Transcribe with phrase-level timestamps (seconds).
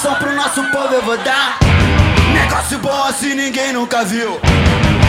[0.00, 1.58] Informação pro nosso povo eu vou dar.
[2.32, 4.40] Negócio bom assim ninguém nunca viu.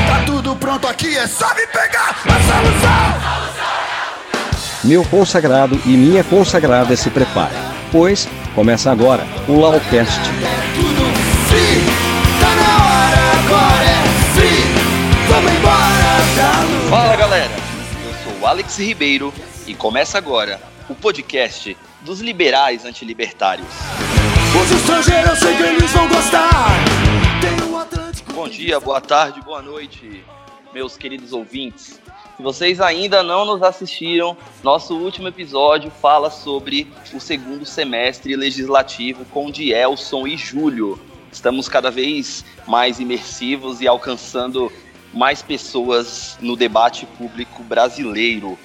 [0.05, 3.21] Tá tudo pronto aqui, é só me pegar a solução.
[4.83, 7.57] Meu consagrado e minha consagrada se preparem,
[7.89, 10.19] pois começa agora o Laucast.
[10.19, 11.05] É tudo
[11.47, 11.85] free,
[12.41, 14.03] tá na hora, agora é
[14.33, 14.65] free.
[15.29, 16.11] Vamos embora
[16.69, 16.89] lua.
[16.89, 17.51] Fala galera,
[18.05, 19.33] eu sou o Alex Ribeiro
[19.65, 23.69] e começa agora o podcast dos liberais antilibertários.
[24.53, 26.67] Os estrangeiros eu sei que eles vão gostar.
[27.39, 28.33] Tem o Atlântico.
[28.33, 30.25] Bom dia, boa tarde, boa noite,
[30.73, 32.01] meus queridos ouvintes.
[32.35, 39.23] Se vocês ainda não nos assistiram, nosso último episódio fala sobre o segundo semestre legislativo
[39.25, 40.99] com Dielson e Júlio.
[41.31, 44.69] Estamos cada vez mais imersivos e alcançando
[45.13, 48.59] mais pessoas no debate público brasileiro.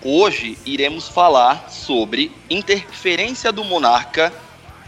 [0.00, 4.32] Hoje iremos falar sobre interferência do monarca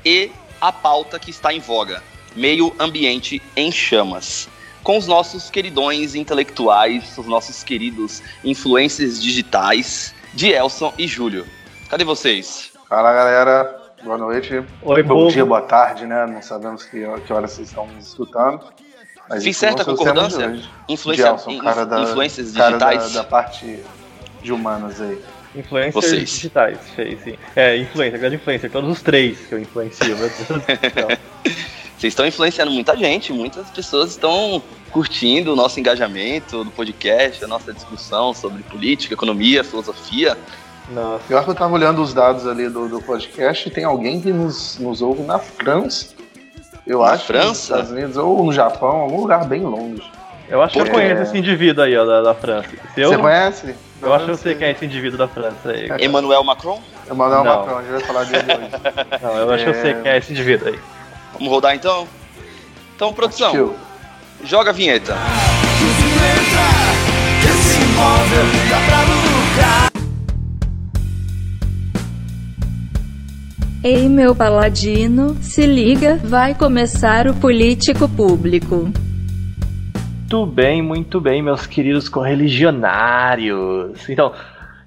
[0.06, 2.00] e a pauta que está em voga,
[2.36, 4.48] meio ambiente em chamas.
[4.84, 11.44] Com os nossos queridões intelectuais, os nossos queridos influencers digitais, Dielson e Júlio.
[11.90, 12.70] Cadê vocês?
[12.88, 14.64] Fala galera, boa noite.
[14.82, 15.32] Oi, Bom povo.
[15.32, 16.24] dia, boa tarde, né?
[16.24, 18.60] Não sabemos que, que horas vocês estão nos escutando.
[19.28, 20.56] Mas Fiz certa de concordância?
[20.88, 23.12] Influência, cara da, influências cara da, digitais?
[23.12, 23.82] da parte
[24.40, 25.20] de humanas aí.
[25.56, 26.28] Influencers Vocês.
[26.30, 27.34] digitais, fez, sim.
[27.54, 30.60] É, influencer, grande influencer, todos os três que eu influencio, meu Deus do
[30.94, 31.08] céu.
[31.96, 34.62] Vocês estão influenciando muita gente, muitas pessoas estão
[34.92, 40.36] curtindo o nosso engajamento do podcast, a nossa discussão sobre política, economia, filosofia.
[40.90, 44.20] Nossa, Pior que eu tava olhando os dados ali do, do podcast e tem alguém
[44.20, 46.08] que nos, nos ouve na França.
[46.86, 47.24] Eu Na acho.
[47.24, 47.48] França?
[47.48, 50.02] Nos Estados Unidos, ou no Japão, algum lugar bem longe.
[50.50, 52.68] eu acho que eu Porque- conheço esse indivíduo aí, ó, da, da França.
[52.94, 53.74] Se eu, Você conhece?
[54.02, 55.88] Eu acho que eu sei quem é esse indivíduo da França aí.
[56.04, 56.82] Emmanuel Macron?
[57.10, 57.56] Emanuel Não.
[57.56, 59.20] Macron, a gente vai falar dele hoje.
[59.22, 60.78] Não, eu acho que eu sei quem é esse indivíduo aí.
[61.34, 62.06] Vamos rodar então?
[62.94, 63.74] Então, produção,
[64.42, 65.14] joga a vinheta.
[73.84, 78.90] Ei, meu paladino, se liga, vai começar o Político Público.
[80.28, 84.08] Muito bem, muito bem, meus queridos correligionários.
[84.08, 84.32] Então,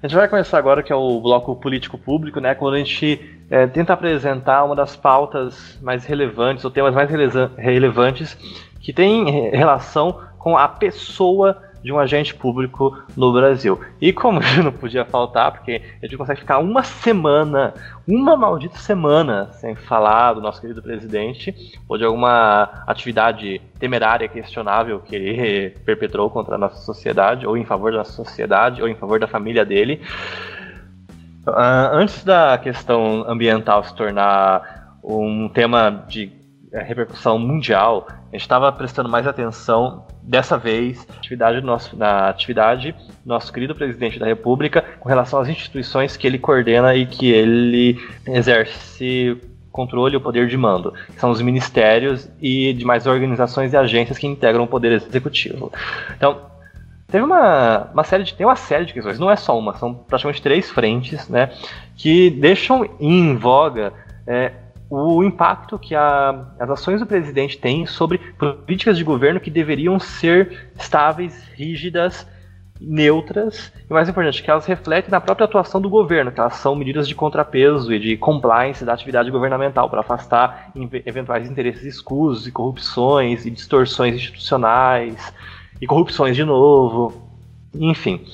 [0.02, 2.54] a gente vai começar agora que é o bloco político público, né?
[2.54, 3.18] Quando a gente
[3.48, 7.08] é, tenta apresentar uma das pautas mais relevantes, ou temas mais
[7.56, 8.36] relevantes
[8.82, 13.80] que tem re- relação com a pessoa de um agente público no Brasil.
[14.00, 17.74] E como não podia faltar, porque a gente consegue ficar uma semana,
[18.06, 21.54] uma maldita semana sem falar do nosso querido presidente,
[21.88, 27.64] ou de alguma atividade temerária, questionável que ele perpetrou contra a nossa sociedade, ou em
[27.64, 30.00] favor da nossa sociedade, ou em favor da família dele.
[31.46, 36.39] Ah, antes da questão ambiental se tornar um tema de
[36.72, 41.96] eh, repercussão mundial, a gente estava prestando mais atenção dessa vez na atividade do nosso,
[41.96, 42.94] na atividade
[43.24, 47.98] nosso querido presidente da República com relação às instituições que ele coordena e que ele
[48.26, 49.36] exerce
[49.72, 54.26] controle o poder de mando, que são os ministérios e demais organizações e agências que
[54.26, 55.72] integram o poder executivo.
[56.16, 56.40] Então,
[57.08, 59.94] teve uma, uma série de tem uma série de questões, não é só uma, são
[59.94, 61.50] praticamente três frentes, né,
[61.96, 63.92] que deixam em voga
[64.26, 64.52] é,
[64.90, 70.00] o impacto que a- as ações do presidente têm sobre políticas de governo que deveriam
[70.00, 72.26] ser estáveis, rígidas,
[72.80, 76.74] neutras e mais importante, que elas refletem na própria atuação do governo, que elas são
[76.74, 80.72] medidas de contrapeso e de compliance da atividade governamental para afastar
[81.06, 85.32] eventuais interesses escusos e corrupções e distorções institucionais
[85.80, 87.22] e corrupções de novo,
[87.74, 88.24] enfim.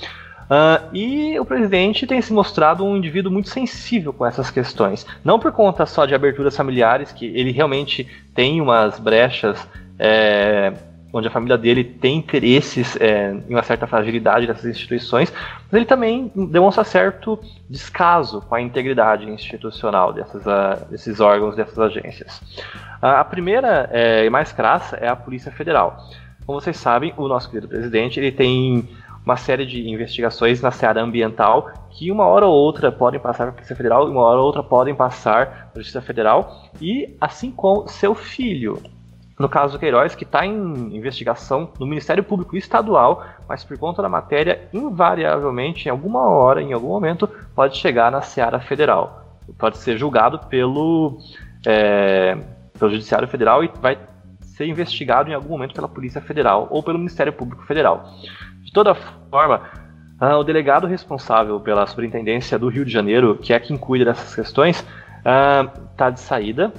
[0.48, 5.06] Ah, e o presidente tem se mostrado um indivíduo muito sensível com essas questões.
[5.24, 9.66] Não por conta só de aberturas familiares, que ele realmente tem umas brechas
[9.98, 10.72] é,
[11.12, 15.32] onde a família dele tem interesses é, em uma certa fragilidade dessas instituições,
[15.64, 21.78] mas ele também demonstra certo descaso com a integridade institucional dessas, ah, desses órgãos, dessas
[21.78, 22.40] agências.
[23.00, 25.98] Ah, a primeira é, e mais crassa é a Polícia Federal.
[26.44, 28.88] Como vocês sabem, o nosso querido presidente ele tem
[29.26, 33.48] uma série de investigações na seara ambiental que uma hora ou outra podem passar para
[33.48, 37.16] a Polícia Federal e uma hora ou outra podem passar para a Justiça Federal e
[37.20, 38.80] assim como seu filho.
[39.36, 44.00] No caso do Queiroz, que está em investigação no Ministério Público Estadual, mas por conta
[44.00, 49.40] da matéria, invariavelmente, em alguma hora, em algum momento, pode chegar na Seara Federal.
[49.58, 51.18] Pode ser julgado pelo,
[51.66, 52.38] é,
[52.78, 53.98] pelo Judiciário Federal e vai
[54.40, 58.08] ser investigado em algum momento pela Polícia Federal ou pelo Ministério Público Federal.
[58.76, 59.62] Toda forma,
[60.20, 64.34] ah, o delegado responsável pela Superintendência do Rio de Janeiro, que é quem cuida dessas
[64.34, 64.86] questões,
[65.92, 66.70] está de saída.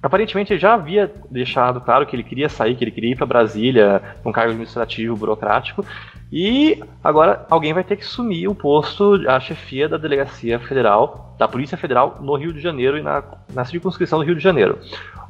[0.00, 3.26] aparentemente ele já havia deixado claro que ele queria sair, que ele queria ir para
[3.26, 5.84] Brasília, um cargo administrativo, burocrático,
[6.30, 11.48] e agora alguém vai ter que assumir o posto, a chefia da Delegacia Federal, da
[11.48, 14.78] Polícia Federal no Rio de Janeiro e na, na circunscrição do Rio de Janeiro.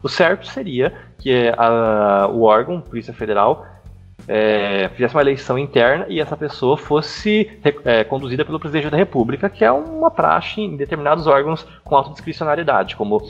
[0.02, 3.66] O certo seria que a, o órgão, Polícia Federal,
[4.28, 7.50] é, fizesse uma eleição interna e essa pessoa fosse
[7.84, 12.96] é, conduzida pelo presidente da República, que é uma praxe em determinados órgãos com autodiscricionariedade,
[12.96, 13.22] como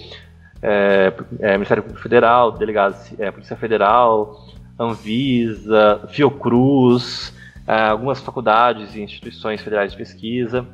[0.62, 4.46] é, é, Ministério Público Federal, Delegados, é, Polícia Federal,
[4.78, 7.34] Anvisa, Fiocruz,
[7.66, 10.66] é, algumas faculdades e instituições federais de pesquisa.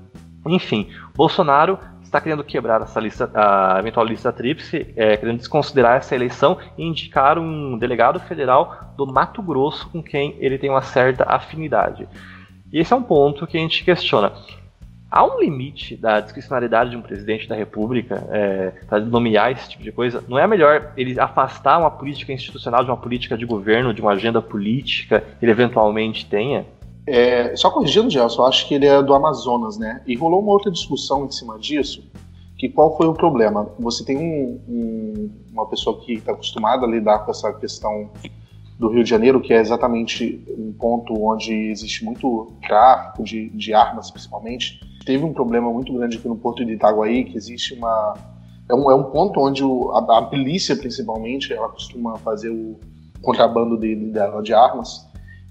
[0.46, 6.14] Enfim, Bolsonaro está querendo quebrar essa lista, a eventual lista tríplice, é, querendo desconsiderar essa
[6.14, 11.24] eleição e indicar um delegado federal do Mato Grosso com quem ele tem uma certa
[11.24, 12.08] afinidade.
[12.72, 14.32] E esse é um ponto que a gente questiona.
[15.08, 19.82] Há um limite da discricionalidade de um presidente da República é, para nomear esse tipo
[19.82, 20.22] de coisa?
[20.28, 24.12] Não é melhor ele afastar uma política institucional de uma política de governo, de uma
[24.12, 26.66] agenda política que ele eventualmente tenha?
[27.06, 30.02] É, só corrigindo, Gelson, eu acho que ele é do Amazonas, né?
[30.06, 32.02] E rolou uma outra discussão em cima disso,
[32.58, 33.70] que qual foi o problema?
[33.78, 38.10] Você tem um, um, uma pessoa que está acostumada a lidar com essa questão
[38.78, 43.72] do Rio de Janeiro, que é exatamente um ponto onde existe muito tráfico de, de
[43.72, 44.80] armas, principalmente.
[45.04, 48.14] Teve um problema muito grande aqui no Porto de Itaguaí, que existe uma...
[48.68, 52.76] É um, é um ponto onde o, a, a polícia, principalmente, ela costuma fazer o
[53.22, 55.06] contrabando de, de, de armas,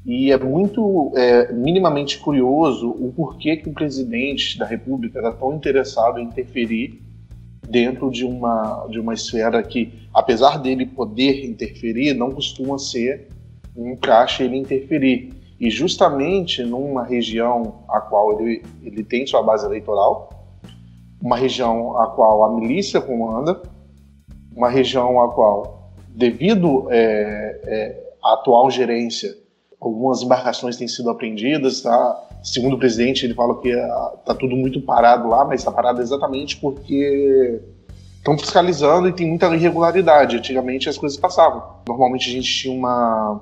[0.05, 5.55] e é muito é, minimamente curioso o porquê que o presidente da República está tão
[5.55, 7.01] interessado em interferir
[7.67, 13.29] dentro de uma, de uma esfera que, apesar dele poder interferir, não costuma ser
[13.75, 15.33] um caixa ele interferir.
[15.59, 20.29] E justamente numa região a qual ele, ele tem sua base eleitoral,
[21.19, 23.59] uma região a qual a milícia comanda,
[24.55, 29.44] uma região a qual, devido é, é, à atual gerência,
[29.79, 32.21] algumas embarcações têm sido apreendidas, tá?
[32.43, 36.01] Segundo o presidente, ele fala que está ah, tudo muito parado lá, mas está parado
[36.01, 37.61] exatamente porque
[38.17, 40.37] estão fiscalizando e tem muita irregularidade.
[40.37, 41.63] Antigamente as coisas passavam.
[41.87, 43.41] Normalmente a gente tinha uma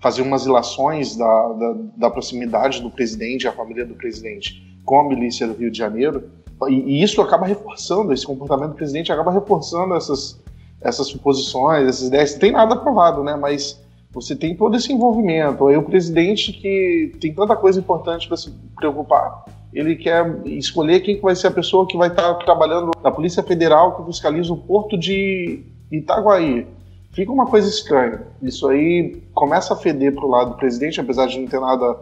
[0.00, 5.06] fazia umas ilações da, da, da proximidade do presidente, a família do presidente, com a
[5.06, 6.30] milícia do Rio de Janeiro,
[6.68, 10.40] e, e isso acaba reforçando esse comportamento do presidente, acaba reforçando essas
[10.80, 12.34] essas suposições, essas ideias.
[12.34, 13.36] Tem nada provado, né?
[13.36, 13.78] Mas
[14.12, 15.66] você tem todo esse envolvimento.
[15.66, 21.20] Aí o presidente que tem tanta coisa importante para se preocupar, ele quer escolher quem
[21.20, 24.98] vai ser a pessoa que vai estar trabalhando na Polícia Federal que fiscaliza o porto
[24.98, 26.66] de Itaguaí.
[27.12, 28.22] Fica uma coisa estranha.
[28.42, 31.96] Isso aí começa a feder para o lado do presidente, apesar de não ter nada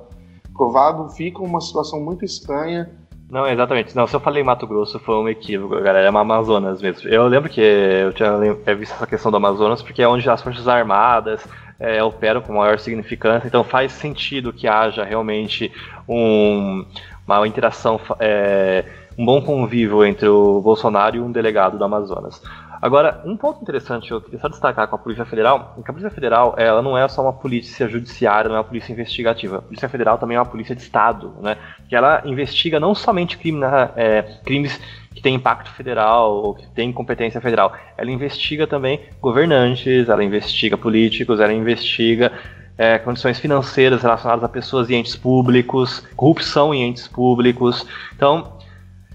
[0.52, 2.90] provado, fica uma situação muito estranha.
[3.30, 3.94] Não, exatamente.
[3.94, 6.00] Não, se eu falei Mato Grosso foi um equívoco, galera.
[6.00, 7.08] É Amazonas mesmo.
[7.08, 10.66] Eu lembro que eu tinha visto essa questão do Amazonas porque é onde as Forças
[10.66, 11.46] Armadas,
[11.78, 15.72] é, operam com maior significância, então faz sentido que haja realmente
[16.08, 16.84] um,
[17.26, 18.84] uma interação, é,
[19.16, 22.42] um bom convívio entre o Bolsonaro e um delegado do Amazonas.
[22.80, 25.92] Agora, um ponto interessante eu queria só destacar com a Polícia Federal, é que a
[25.92, 29.58] Polícia Federal ela não é só uma polícia judiciária, não é uma polícia investigativa.
[29.58, 31.56] A Polícia Federal também é uma polícia de Estado, né?
[31.88, 33.60] Que ela investiga não somente crime,
[33.96, 34.78] é, crimes
[35.14, 37.72] que tem impacto federal ou que tem competência federal.
[37.96, 42.32] Ela investiga também governantes, ela investiga políticos, ela investiga
[42.78, 47.84] é, condições financeiras relacionadas a pessoas e entes públicos, corrupção em entes públicos.
[48.14, 48.58] Então,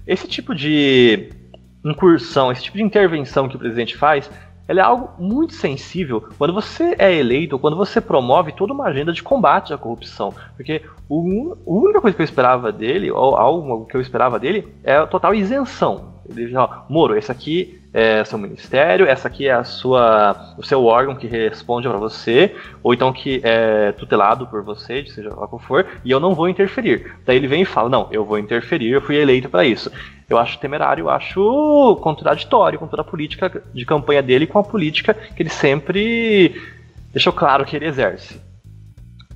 [0.06, 1.30] esse tipo de
[1.82, 4.30] incursão, esse tipo de intervenção que o presidente faz,
[4.66, 9.12] ela é algo muito sensível quando você é eleito, quando você promove toda uma agenda
[9.12, 10.34] de combate à corrupção.
[10.56, 14.68] Porque o, a única coisa que eu esperava dele, ou algo que eu esperava dele,
[14.82, 16.14] é a total isenção.
[16.28, 20.84] Ele já, Moro, esse aqui é seu ministério, essa aqui é a sua, o seu
[20.84, 25.60] órgão que responde para você, ou então que é tutelado por você, seja lá qual
[25.60, 27.14] for, e eu não vou interferir.
[27.24, 29.90] Daí ele vem e fala: Não, eu vou interferir, eu fui eleito para isso
[30.28, 34.64] eu acho temerário, eu acho contraditório com toda a política de campanha dele com a
[34.64, 36.60] política que ele sempre
[37.12, 38.40] deixou claro que ele exerce.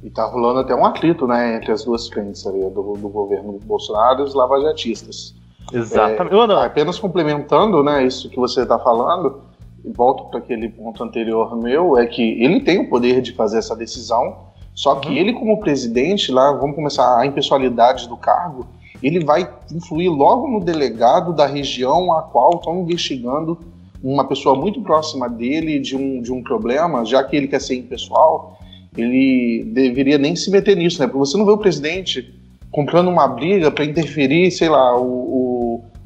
[0.03, 3.59] E tá rolando até um atrito, né, entre as duas frentes ali, do, do governo
[3.65, 5.35] Bolsonaro e os lavajatistas.
[5.73, 6.35] Exatamente.
[6.35, 9.41] É, apenas complementando, né, isso que você está falando,
[9.85, 13.59] e volto para aquele ponto anterior meu, é que ele tem o poder de fazer
[13.59, 14.37] essa decisão,
[14.75, 15.15] só que uhum.
[15.15, 18.67] ele como presidente, lá, vamos começar a impessoalidade do cargo,
[19.03, 23.59] ele vai influir logo no delegado da região a qual estão investigando
[24.03, 27.77] uma pessoa muito próxima dele de um, de um problema, já que ele quer ser
[27.77, 28.59] impessoal,
[28.97, 31.07] ele deveria nem se meter nisso, né?
[31.07, 32.35] Porque você não vê o presidente
[32.71, 35.48] comprando uma briga para interferir, sei lá, o, o,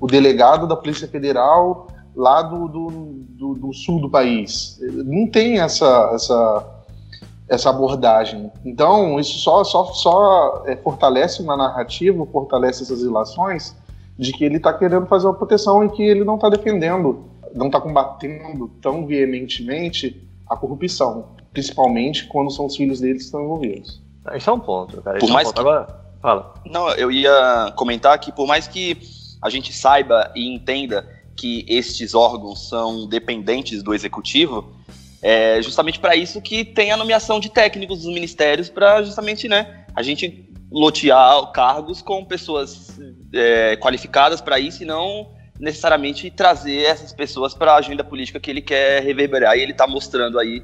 [0.02, 2.90] o, delegado da Polícia Federal lá do, do,
[3.28, 4.78] do, do, sul do país.
[4.80, 6.82] Não tem essa, essa,
[7.49, 8.50] essa abordagem.
[8.64, 13.76] Então, isso só, só, só é, fortalece uma narrativa, fortalece essas relações
[14.18, 17.66] de que ele está querendo fazer uma proteção e que ele não está defendendo, não
[17.66, 24.02] está combatendo tão veementemente a corrupção, principalmente quando são os filhos dele que estão envolvidos.
[24.35, 25.18] Isso é um ponto, cara.
[25.18, 25.54] Por é um mais ponto.
[25.54, 25.61] que...
[25.61, 26.54] Agora, fala.
[26.66, 28.97] Não, eu ia comentar que por mais que
[29.43, 31.07] a gente saiba e entenda
[31.37, 34.73] que estes órgãos são dependentes do executivo,
[35.21, 39.85] é justamente para isso que tem a nomeação de técnicos dos ministérios para justamente, né,
[39.95, 42.99] a gente lotear cargos com pessoas
[43.33, 45.29] é, qualificadas para isso e não
[45.61, 49.57] necessariamente trazer essas pessoas para a agenda política que ele quer reverberar.
[49.57, 50.63] E ele está mostrando aí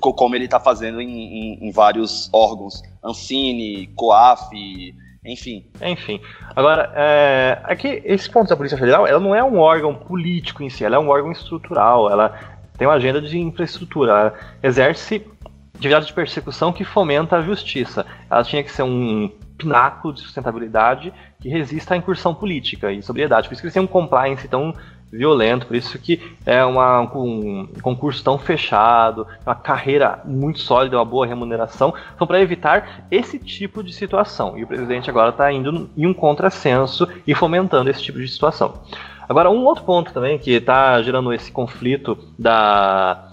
[0.00, 4.94] como ele está fazendo em, em, em, vários órgãos, Ancine, COAF,
[5.24, 5.66] enfim.
[5.82, 6.20] Enfim.
[6.54, 10.70] Agora, é, aqui, esse ponto da Polícia Federal, ela não é um órgão político em
[10.70, 12.38] si, ela é um órgão estrutural, ela
[12.76, 15.26] tem uma agenda de infraestrutura, ela exerce
[15.74, 18.04] atividade de persecução que fomenta a justiça.
[18.30, 23.48] Ela tinha que ser um pináculo de sustentabilidade que resista à incursão política e sobriedade.
[23.48, 24.74] Por isso que eles têm um compliance tão
[25.10, 31.04] violento, por isso que é uma, um concurso tão fechado, uma carreira muito sólida, uma
[31.04, 34.58] boa remuneração, são para evitar esse tipo de situação.
[34.58, 38.82] E o presidente agora está indo em um contrassenso e fomentando esse tipo de situação.
[39.28, 43.30] Agora, um outro ponto também que está gerando esse conflito da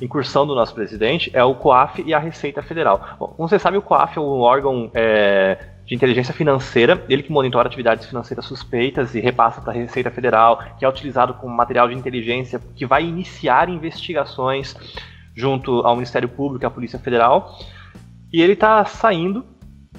[0.00, 3.16] incursão do nosso presidente é o COAF e a Receita Federal.
[3.18, 5.58] Bom, como você sabe, o COAF é um órgão é,
[5.88, 10.62] de inteligência financeira, ele que monitora atividades financeiras suspeitas e repassa para a Receita Federal,
[10.78, 14.76] que é utilizado como material de inteligência que vai iniciar investigações
[15.34, 17.58] junto ao Ministério Público e à Polícia Federal.
[18.30, 19.46] E ele está saindo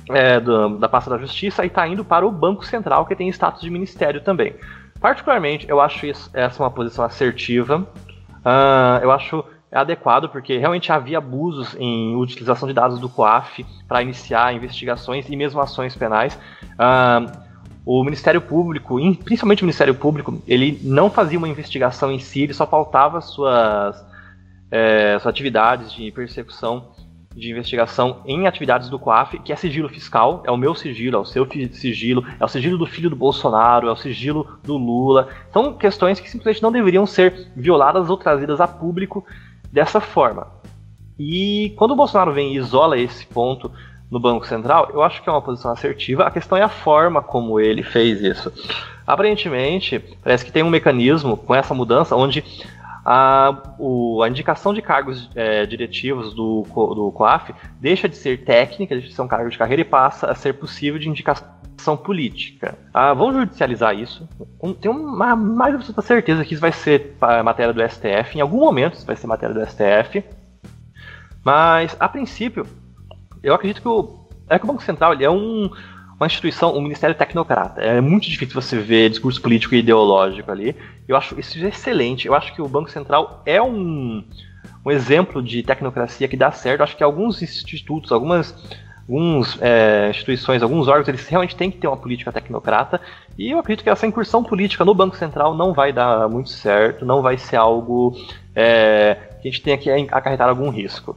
[0.10, 3.28] é, do, da pasta da Justiça e está indo para o Banco Central, que tem
[3.30, 4.54] status de ministério também.
[5.02, 7.80] Particularmente, eu acho isso, essa uma posição assertiva.
[8.46, 14.02] Uh, eu acho adequado, porque realmente havia abusos em utilização de dados do COAF para
[14.02, 16.40] iniciar investigações e mesmo ações penais.
[17.86, 22.54] O Ministério Público, principalmente o Ministério Público, ele não fazia uma investigação em si, ele
[22.54, 24.04] só pautava suas,
[24.70, 26.92] é, suas atividades de persecução
[27.36, 31.20] de investigação em atividades do COAF, que é sigilo fiscal, é o meu sigilo, é
[31.20, 35.30] o seu sigilo, é o sigilo do filho do Bolsonaro, é o sigilo do Lula.
[35.54, 39.26] São questões que simplesmente não deveriam ser violadas ou trazidas a público
[39.72, 40.48] dessa forma.
[41.18, 43.72] E quando o Bolsonaro vem e isola esse ponto
[44.10, 46.24] no Banco Central, eu acho que é uma posição assertiva.
[46.24, 48.52] A questão é a forma como ele fez isso.
[49.06, 52.44] Aparentemente, parece que tem um mecanismo com essa mudança onde
[53.06, 58.96] a, o, a indicação de cargos é, diretivos do, do COAF deixa de ser técnica,
[58.96, 61.48] deixa de ser um cargo de carreira e passa a ser possível de indicação
[61.98, 62.78] política.
[62.94, 64.28] Ah, vamos judicializar isso.
[64.62, 68.38] Um, tenho uma, mais absoluta certeza que isso vai ser matéria do STF.
[68.38, 70.24] Em algum momento isso vai ser matéria do STF.
[71.44, 72.66] Mas, a princípio,
[73.42, 75.72] eu acredito que o, é que o Banco Central ele é um,
[76.20, 77.82] uma instituição, um ministério tecnocrata.
[77.82, 80.76] É muito difícil você ver discurso político e ideológico ali.
[81.08, 82.28] Eu acho isso excelente.
[82.28, 84.24] Eu acho que o Banco Central é um,
[84.86, 86.82] um exemplo de tecnocracia que dá certo.
[86.82, 88.54] Eu acho que alguns institutos, algumas
[89.10, 93.02] algumas é, instituições, alguns órgãos, eles realmente têm que ter uma política tecnocrata.
[93.36, 97.06] E eu acredito que essa incursão política no Banco Central não vai dar muito certo,
[97.06, 98.16] não vai ser algo
[98.56, 101.16] é, que a gente tenha que acarretar algum risco.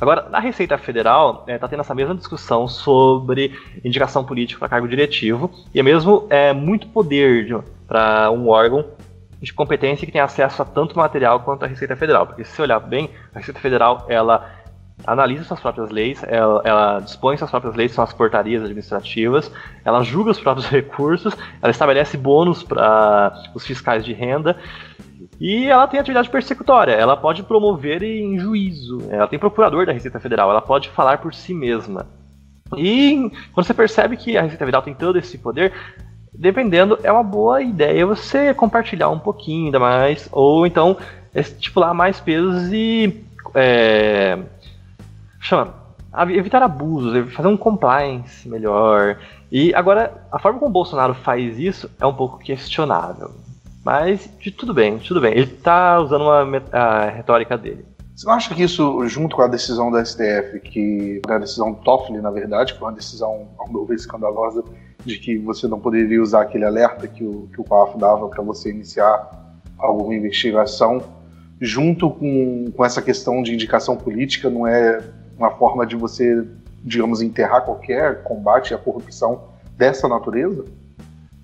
[0.00, 3.52] Agora, na Receita Federal, está é, tá tendo essa mesma discussão sobre
[3.84, 8.86] indicação política para cargo diretivo, e é mesmo é, muito poder para um órgão
[9.42, 12.26] de competência que tem acesso a tanto material quanto a Receita Federal.
[12.26, 14.63] Porque se olhar bem, a Receita Federal ela
[15.06, 19.50] analisa suas próprias leis, ela, ela, dispõe suas próprias leis, são as portarias administrativas,
[19.84, 24.56] ela julga os próprios recursos, ela estabelece bônus para os fiscais de renda
[25.40, 30.20] e ela tem atividade persecutória, ela pode promover em juízo, ela tem procurador da Receita
[30.20, 32.06] Federal, ela pode falar por si mesma.
[32.76, 35.72] E quando você percebe que a Receita Federal tem todo esse poder,
[36.32, 40.96] dependendo, é uma boa ideia você compartilhar um pouquinho ainda mais, ou então
[41.34, 43.24] estipular mais pesos e
[43.54, 44.38] é,
[45.44, 45.74] chama,
[46.30, 49.18] evitar abusos, fazer um compliance melhor.
[49.52, 53.30] E agora, a forma como o Bolsonaro faz isso é um pouco questionável.
[53.84, 55.32] Mas tudo bem, tudo bem.
[55.32, 57.84] Ele está usando uma, a retórica dele.
[58.16, 62.20] Você não acha que isso, junto com a decisão da STF, que a decisão Toffoli,
[62.20, 64.64] na verdade, que foi uma decisão, ao meu ver, escandalosa,
[65.04, 68.42] de que você não poderia usar aquele alerta que o, que o COAF dava para
[68.42, 69.30] você iniciar
[69.76, 71.02] alguma investigação,
[71.60, 75.02] junto com, com essa questão de indicação política, não é
[75.36, 76.46] uma forma de você,
[76.82, 79.44] digamos, enterrar qualquer combate à corrupção
[79.76, 80.64] dessa natureza?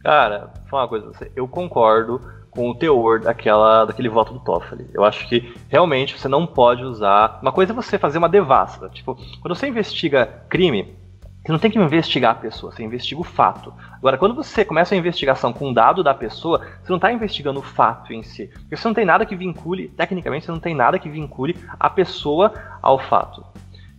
[0.02, 2.20] Cara, fala uma coisa, eu concordo
[2.50, 4.88] com o teor daquela, daquele voto do Toffoli.
[4.92, 7.38] Eu acho que realmente você não pode usar.
[7.40, 8.88] Uma coisa é você fazer uma devassa.
[8.88, 10.96] Tipo, quando você investiga crime,
[11.44, 13.72] você não tem que investigar a pessoa, você investiga o fato.
[13.94, 17.60] Agora, quando você começa a investigação com um dado da pessoa, você não está investigando
[17.60, 18.48] o fato em si.
[18.52, 21.88] Porque você não tem nada que vincule, tecnicamente, você não tem nada que vincule a
[21.88, 23.44] pessoa ao fato.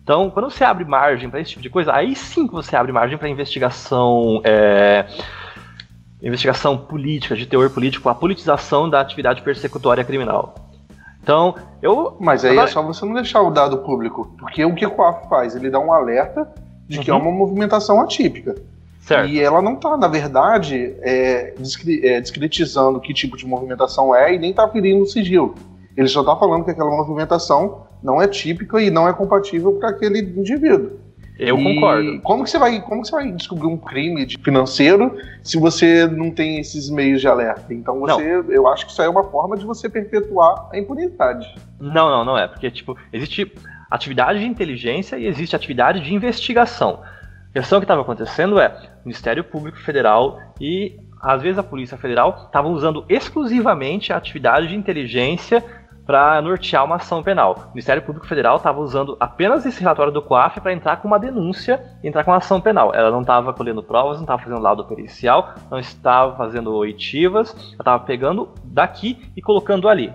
[0.03, 2.91] Então, quando você abre margem para esse tipo de coisa, aí sim que você abre
[2.91, 4.41] margem para investigação.
[4.43, 5.05] É,
[6.21, 10.55] investigação política, de teor político, a politização da atividade persecutória criminal.
[11.21, 12.15] Então, eu.
[12.19, 14.33] Mas aí é só você não deixar o dado público.
[14.39, 15.55] Porque o que o COAF faz?
[15.55, 16.47] Ele dá um alerta
[16.87, 17.03] de uhum.
[17.03, 18.55] que é uma movimentação atípica.
[19.01, 19.29] Certo.
[19.29, 21.53] E ela não está, na verdade, é,
[22.03, 25.55] é, discretizando que tipo de movimentação é e nem está ferindo o sigilo.
[25.97, 29.89] Ele só está falando que aquela movimentação não é típica e não é compatível para
[29.89, 30.99] aquele indivíduo.
[31.41, 32.21] Eu e concordo.
[32.21, 36.29] Como que você vai, como que você vai descobrir um crime financeiro se você não
[36.29, 37.73] tem esses meios de alerta?
[37.73, 38.51] Então você, não.
[38.51, 41.53] eu acho que isso é uma forma de você perpetuar a impunidade.
[41.79, 43.51] Não, não, não é, porque tipo, existe
[43.89, 46.99] atividade de inteligência e existe atividade de investigação.
[47.49, 48.67] A questão que estava acontecendo é,
[49.03, 54.67] o Ministério Público Federal e às vezes a Polícia Federal estavam usando exclusivamente a atividade
[54.67, 55.63] de inteligência
[56.05, 57.55] para nortear uma ação penal.
[57.67, 61.19] O Ministério Público Federal estava usando apenas esse relatório do COAF para entrar com uma
[61.19, 62.93] denúncia e entrar com uma ação penal.
[62.93, 67.79] Ela não estava colhendo provas, não estava fazendo laudo pericial, não estava fazendo oitivas, ela
[67.79, 70.13] estava pegando daqui e colocando ali.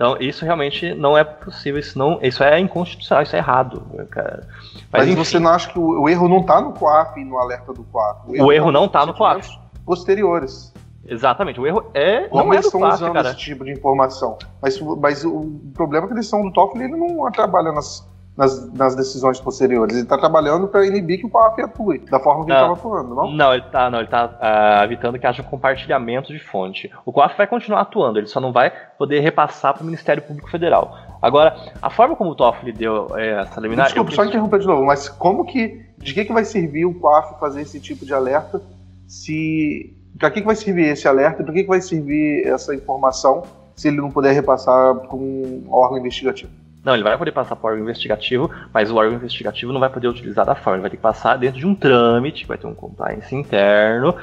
[0.00, 4.48] Então, isso realmente não é possível, isso, não, isso é inconstitucional, isso é errado, cara.
[4.90, 7.36] Mas, Mas você não acha que o, o erro não está no COAF e no
[7.36, 8.20] alerta do COAF?
[8.26, 9.46] O erro, o erro não está no COAF.
[9.84, 10.72] Posteriores.
[11.10, 12.28] Exatamente, o erro é.
[12.28, 13.30] Como não é eles estão usando cara.
[13.30, 14.38] esse tipo de informação?
[14.62, 18.72] Mas, mas o problema é que eles são do Toffoli ele não trabalha nas, nas,
[18.72, 19.94] nas decisões posteriores.
[19.96, 22.78] Ele está trabalhando para inibir que o COAF atue, da forma que não, ele estava
[22.78, 23.32] atuando, não?
[23.32, 26.88] Não, ele está não, ele tá, uh, evitando que haja um compartilhamento de fonte.
[27.04, 30.48] O COAF vai continuar atuando, ele só não vai poder repassar para o Ministério Público
[30.48, 30.96] Federal.
[31.20, 33.86] Agora, a forma como o Toffoli deu é, essa liminar.
[33.86, 35.90] Desculpa, só interromper de novo, mas como que.
[35.98, 38.62] De que, que vai servir o COAF fazer esse tipo de alerta
[39.06, 41.42] se para que, que vai servir esse alerta?
[41.42, 43.42] Para que, que vai servir essa informação
[43.74, 46.50] se ele não puder repassar para um órgão investigativo?
[46.84, 49.90] Não, ele vai poder passar para o órgão investigativo, mas o órgão investigativo não vai
[49.90, 50.76] poder utilizar da forma.
[50.76, 54.14] Ele vai ter que passar dentro de um trâmite, vai ter um compliance interno,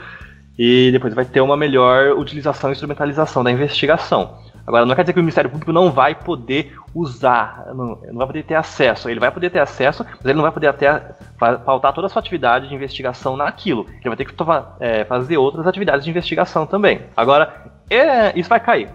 [0.58, 4.39] e depois vai ter uma melhor utilização e instrumentalização da investigação.
[4.67, 8.27] Agora, não quer dizer que o Ministério Público não vai poder usar, não, não, vai
[8.27, 9.10] poder ter acesso.
[9.10, 12.19] Ele vai poder ter acesso, mas ele não vai poder até pautar toda a sua
[12.19, 13.86] atividade de investigação naquilo.
[13.89, 14.36] Ele vai ter que
[14.82, 17.03] é, fazer outras atividades de investigação também.
[17.15, 18.89] Agora, é, isso vai cair.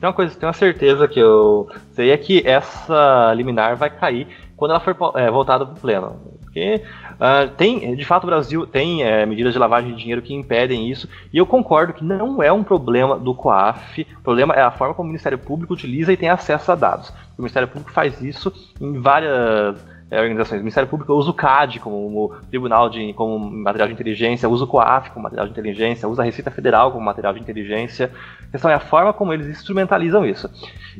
[0.00, 4.26] Tem uma coisa, tem uma certeza que eu sei é que essa liminar vai cair
[4.56, 6.16] quando ela for é, voltada para o pleno.
[6.40, 6.82] Porque
[7.22, 10.90] uh, tem, de fato, o Brasil tem é, medidas de lavagem de dinheiro que impedem
[10.90, 14.70] isso, e eu concordo que não é um problema do COAF, o problema é a
[14.70, 17.10] forma como o Ministério Público utiliza e tem acesso a dados.
[17.38, 19.76] O Ministério Público faz isso em várias
[20.12, 20.58] é, organizações.
[20.58, 24.66] O Ministério Público usa o CAD como tribunal de como material de inteligência, usa o
[24.66, 28.12] COAF como material de inteligência, usa a Receita Federal como material de inteligência.
[28.46, 30.50] A questão é a forma como eles instrumentalizam isso.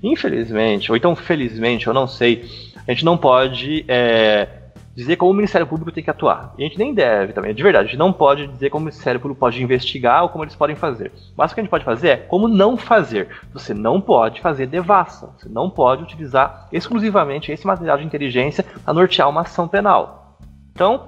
[0.03, 2.49] Infelizmente, ou então felizmente, eu não sei,
[2.89, 4.49] a gente não pode é,
[4.95, 6.55] dizer como o Ministério Público tem que atuar.
[6.59, 8.87] E a gente nem deve também, de verdade, a gente não pode dizer como o
[8.87, 11.13] Ministério Público pode investigar ou como eles podem fazer.
[11.37, 13.29] Mas o que a gente pode fazer é como não fazer.
[13.53, 18.95] Você não pode fazer devassa, você não pode utilizar exclusivamente esse material de inteligência para
[18.95, 20.39] nortear uma ação penal.
[20.75, 21.07] Então,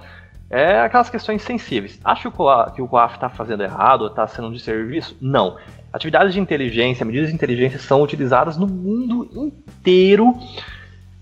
[0.51, 2.01] é aquelas questões sensíveis.
[2.05, 2.31] Acho
[2.75, 5.17] que o COAF está fazendo errado ou está sendo um desserviço?
[5.21, 5.57] Não.
[5.93, 10.37] Atividades de inteligência, medidas de inteligência são utilizadas no mundo inteiro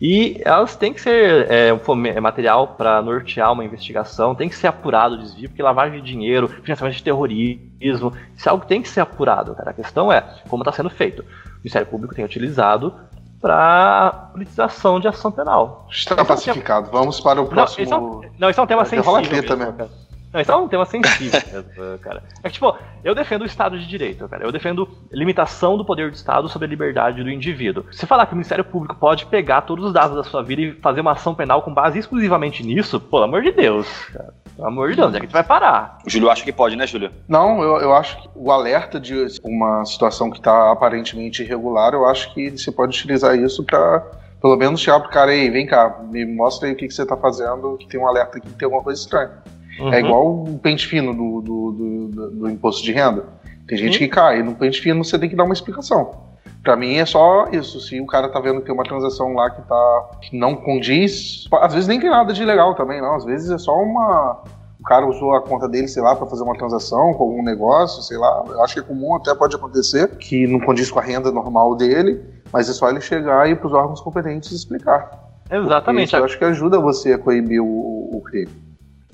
[0.05, 4.57] e elas têm que ser é, um é material para nortear uma investigação, tem que
[4.57, 8.69] ser apurado o desvio, porque lavagem de dinheiro, financiamento de terrorismo, isso é algo que
[8.69, 9.71] tem que ser apurado, cara.
[9.71, 11.23] A questão é como está sendo feito.
[11.23, 12.93] O Ministério Público tem utilizado
[13.41, 15.87] para politização de ação penal.
[15.89, 16.91] Está pacificado.
[16.91, 17.79] Vamos para o próximo.
[17.79, 19.21] Não, isso é um, não, isso é um tema sensível.
[19.21, 19.89] Mesmo, mesmo.
[20.33, 21.41] Não, isso é um tema sensível,
[22.01, 22.23] cara.
[22.43, 24.45] É que, tipo, eu defendo o Estado de Direito, cara.
[24.45, 27.85] Eu defendo limitação do poder do Estado sobre a liberdade do indivíduo.
[27.93, 30.73] Se falar que o Ministério Público pode pegar todos os dados da sua vida e
[30.73, 34.33] fazer uma ação penal com base exclusivamente nisso, pelo amor de Deus, cara.
[34.57, 35.99] Pelo amor de Deus, onde é que tu vai parar?
[36.07, 37.11] O Júlio acha que pode, né, Júlio?
[37.29, 42.07] Não, eu, eu acho que o alerta de uma situação que está aparentemente irregular, eu
[42.07, 44.03] acho que você pode utilizar isso para
[44.41, 47.03] pelo menos chegar pro cara aí, vem cá, me mostra aí o que, que você
[47.03, 49.31] está fazendo, que tem um alerta aqui que tem alguma coisa estranha.
[49.79, 49.93] É uhum.
[49.93, 53.25] É igual o pente fino do, do, do, do, imposto de renda.
[53.67, 53.99] Tem gente uhum.
[53.99, 54.43] que cai.
[54.43, 56.33] No pente fino você tem que dar uma explicação.
[56.63, 57.81] Para mim é só isso.
[57.81, 61.49] Se o cara tá vendo que tem uma transação lá que, tá, que não condiz,
[61.53, 63.15] às vezes nem tem nada de legal também, não.
[63.15, 64.43] Às vezes é só uma,
[64.79, 68.03] o cara usou a conta dele, sei lá, para fazer uma transação com algum negócio,
[68.03, 68.45] sei lá.
[68.49, 71.77] Eu acho que é comum, até pode acontecer, que não condiz com a renda normal
[71.77, 72.21] dele,
[72.53, 75.11] mas é só ele chegar e ir para os órgãos competentes explicar.
[75.51, 76.09] Exatamente.
[76.09, 78.51] Isso eu acho que ajuda você a coibir o, o crime.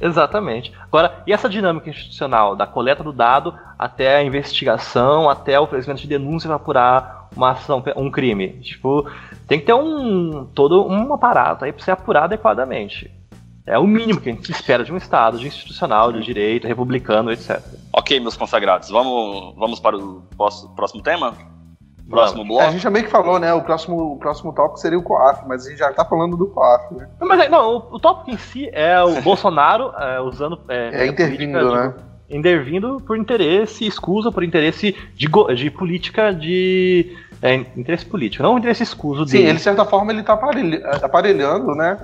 [0.00, 0.72] Exatamente.
[0.84, 6.00] Agora, e essa dinâmica institucional, da coleta do dado até a investigação, até o oferecimento
[6.00, 8.60] de denúncia para apurar uma ação, um crime?
[8.60, 9.10] Tipo,
[9.46, 13.10] tem que ter um todo um aparato aí para ser apurado adequadamente.
[13.66, 17.30] É o mínimo que a gente espera de um Estado, de institucional, de direito, republicano,
[17.30, 17.60] etc.
[17.92, 20.22] Ok, meus consagrados, vamos, vamos para o
[20.74, 21.34] próximo tema?
[22.08, 22.62] Próximo bloco?
[22.62, 23.52] É, a gente já meio que falou, né?
[23.52, 26.46] O próximo, o próximo tópico seria o COAF, mas a gente já tá falando do
[26.46, 27.08] COAF, né?
[27.20, 30.58] Não, mas não, o, o tópico em si é o Bolsonaro é, usando.
[30.68, 31.94] É, é intervindo, né?
[32.28, 37.14] De, intervindo por interesse, escusa por interesse de, de política de.
[37.42, 39.38] É, interesse político, não interesse escuso dele.
[39.38, 40.32] Sim, ele, de certa forma, ele tá
[41.02, 41.96] aparelhando, né?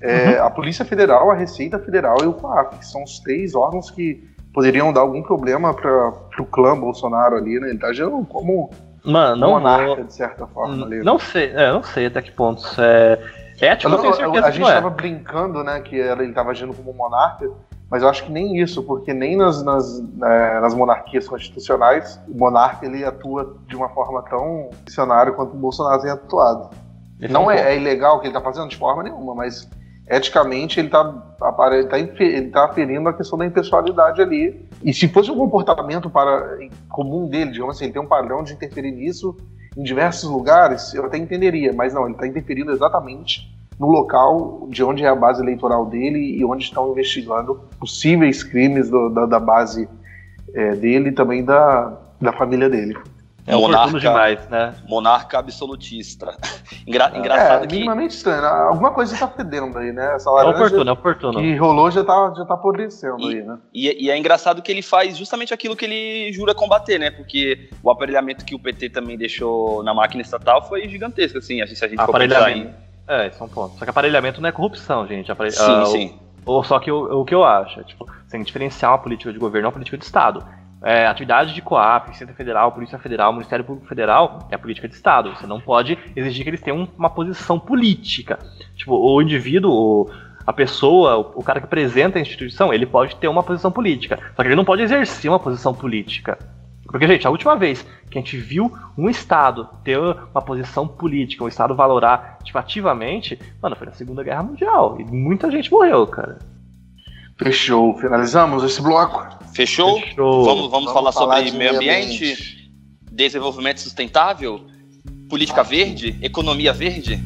[0.00, 0.46] É, uhum.
[0.46, 4.22] A Polícia Federal, a Receita Federal e o COAF, que são os três órgãos que
[4.52, 7.70] poderiam dar algum problema para o clã Bolsonaro ali, né?
[7.70, 8.70] Ele tá agindo como
[9.08, 10.04] Mano, não monarca, vou...
[10.04, 10.84] de certa forma.
[10.84, 13.18] Ali, não sei, é, não sei até que ponto isso é
[13.60, 13.90] ético.
[13.90, 14.10] Não, não,
[14.44, 14.90] a gente estava é.
[14.90, 17.50] brincando, né, que ele estava agindo como monarca,
[17.90, 22.38] mas eu acho que nem isso, porque nem nas, nas, é, nas monarquias constitucionais o
[22.38, 26.70] monarca ele atua de uma forma tão missionária quanto o Bolsonaro tem atuado.
[27.20, 29.68] Esse não é, é, ilegal o que ele está fazendo de forma nenhuma, mas
[30.08, 31.24] eticamente ele está
[31.72, 34.66] ele tá, ele tá aferindo a questão da impessoalidade ali.
[34.82, 38.52] E se fosse um comportamento para, comum dele, digamos assim, ele tem um padrão de
[38.54, 39.36] interferir nisso
[39.76, 44.82] em diversos lugares, eu até entenderia, mas não, ele está interferindo exatamente no local de
[44.82, 49.38] onde é a base eleitoral dele e onde estão investigando possíveis crimes do, da, da,
[49.38, 49.88] base
[50.52, 52.96] é, dele e também da, da família dele.
[53.48, 54.74] É monarca, demais, né?
[54.86, 56.36] Monarca absolutista.
[56.86, 57.76] Engra, é, engraçado é, que.
[57.76, 58.44] minimamente estranho.
[58.44, 60.14] Alguma coisa está fedendo aí, né?
[60.14, 61.40] Essa laranja é oportuno, é oportuno.
[61.40, 63.58] que rolou já tá, já tá apodrecendo aí, né?
[63.72, 67.10] E, e, é engraçado que ele faz justamente aquilo que ele jura combater, né?
[67.10, 71.84] Porque o aparelhamento que o PT também deixou na máquina estatal foi gigantesco, assim, se
[71.84, 72.70] a gente for pensar em...
[73.06, 73.78] É, isso é um ponto.
[73.78, 75.32] Só que aparelhamento não é corrupção, gente.
[75.50, 76.18] Sim, uh, sim.
[76.44, 78.98] Ou só que o, o que eu acho, é, tipo, você tem que diferenciar uma
[78.98, 80.44] política de governo e uma política de Estado
[80.82, 85.34] é, atividade de COAP, Centro Federal, Polícia Federal, Ministério Público Federal é política de Estado.
[85.34, 88.38] Você não pode exigir que eles tenham uma posição política.
[88.76, 90.08] Tipo, o indivíduo,
[90.46, 94.18] a pessoa, o cara que apresenta a instituição, ele pode ter uma posição política.
[94.36, 96.38] Só que ele não pode exercer uma posição política.
[96.84, 101.44] Porque, gente, a última vez que a gente viu um Estado ter uma posição política,
[101.44, 104.96] um Estado valorar tipo, ativamente, mano, foi na Segunda Guerra Mundial.
[104.98, 106.38] E muita gente morreu, cara.
[107.40, 107.96] Fechou.
[107.98, 109.24] Finalizamos esse bloco?
[109.54, 110.00] Fechou?
[110.00, 110.44] Fechou.
[110.44, 112.72] Vamos, vamos, vamos falar, falar sobre meio ambiente, ambiente,
[113.12, 114.66] desenvolvimento sustentável,
[115.30, 117.22] política ah, verde, economia verde?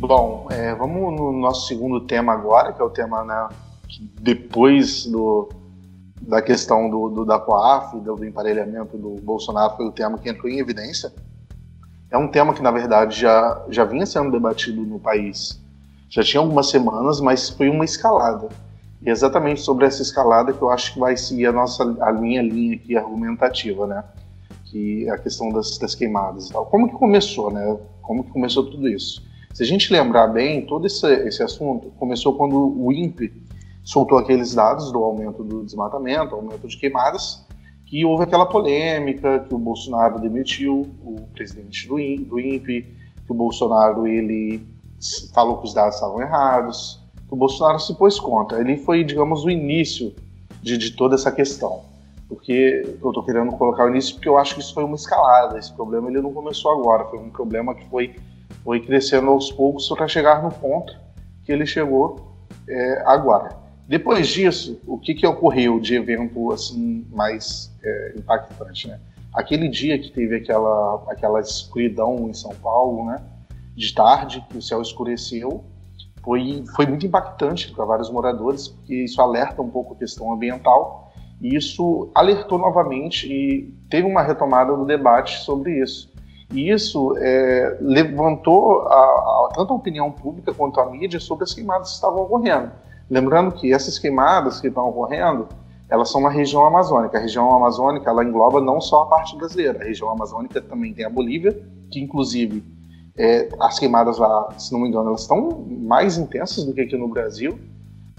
[0.00, 3.48] Bom, é, vamos no nosso segundo tema agora, que é o tema né,
[3.86, 5.50] que depois do,
[6.22, 10.30] da questão do, do da COAF, do, do emparelhamento do Bolsonaro, foi o tema que
[10.30, 11.12] entrou em evidência
[12.10, 15.60] é um tema que, na verdade, já, já vinha sendo debatido no país.
[16.08, 18.48] Já tinha algumas semanas, mas foi uma escalada.
[19.02, 22.12] E é exatamente sobre essa escalada que eu acho que vai seguir a nossa a
[22.12, 24.02] minha linha aqui argumentativa, né?
[24.64, 26.66] Que é a questão das, das queimadas e tal.
[26.66, 27.76] Como que começou, né?
[28.02, 29.22] Como que começou tudo isso?
[29.52, 33.32] Se a gente lembrar bem, todo esse, esse assunto começou quando o INPE
[33.84, 37.46] soltou aqueles dados do aumento do desmatamento, aumento de queimadas,
[37.88, 42.82] que houve aquela polêmica que o Bolsonaro demitiu o presidente do, INPE,
[43.24, 44.62] que o Bolsonaro ele
[45.32, 48.60] falou que os dados estavam errados, que o Bolsonaro se pôs contra.
[48.60, 50.14] Ele foi, digamos, o início
[50.60, 51.80] de, de toda essa questão.
[52.28, 55.58] Porque eu estou querendo colocar o início porque eu acho que isso foi uma escalada.
[55.58, 58.16] Esse problema ele não começou agora, foi um problema que foi,
[58.62, 60.94] foi crescendo aos poucos para chegar no ponto
[61.42, 62.36] que ele chegou
[62.68, 63.56] é, agora.
[63.88, 69.00] Depois disso, o que, que ocorreu de evento assim mais é, impactante, né?
[69.32, 73.16] Aquele dia que teve aquela, aquela escuridão em São Paulo, né?
[73.74, 75.64] De tarde, que o céu escureceu,
[76.22, 81.10] foi, foi muito impactante para vários moradores, porque isso alerta um pouco a questão ambiental,
[81.40, 86.12] e isso alertou novamente e teve uma retomada do debate sobre isso.
[86.52, 91.54] E isso é, levantou a, a, tanto a opinião pública quanto a mídia sobre as
[91.54, 92.70] queimadas que estavam ocorrendo.
[93.10, 95.48] Lembrando que essas queimadas que estão ocorrendo,
[95.88, 97.16] elas são na região amazônica.
[97.16, 101.04] A região amazônica ela engloba não só a parte brasileira, a região amazônica também tem
[101.04, 101.58] a Bolívia,
[101.90, 102.62] que inclusive
[103.16, 106.96] é, as queimadas lá, se não me engano, elas estão mais intensas do que aqui
[106.96, 107.58] no Brasil.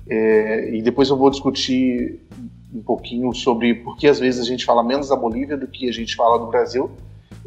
[0.10, 2.28] É, e depois eu vou discutir
[2.74, 5.88] um pouquinho sobre por que às vezes a gente fala menos da Bolívia do que
[5.88, 6.92] a gente fala do Brasil.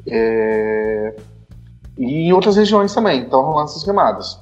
[0.07, 1.14] É,
[1.98, 4.40] e em outras regiões também estão rolando essas queimadas.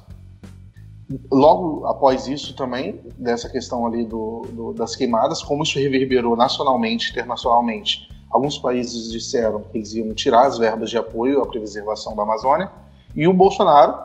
[1.31, 7.11] Logo após isso também, dessa questão ali do, do, das queimadas, como isso reverberou nacionalmente,
[7.11, 12.23] internacionalmente, alguns países disseram que eles iam tirar as verbas de apoio à preservação da
[12.23, 12.71] Amazônia,
[13.15, 13.97] e o Bolsonaro,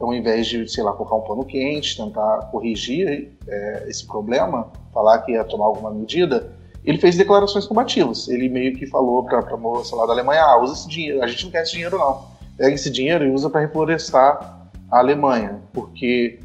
[0.00, 5.18] ao invés de, sei lá, colocar um pano quente, tentar corrigir é, esse problema, falar
[5.20, 6.52] que ia tomar alguma medida,
[6.84, 8.28] ele fez declarações combativas.
[8.28, 11.26] Ele meio que falou para a moça lá da Alemanha: ah, usa esse dinheiro, a
[11.28, 12.24] gente não quer esse dinheiro não.
[12.56, 14.61] Pega esse dinheiro e usa para reflorestar
[14.92, 16.38] a Alemanha, porque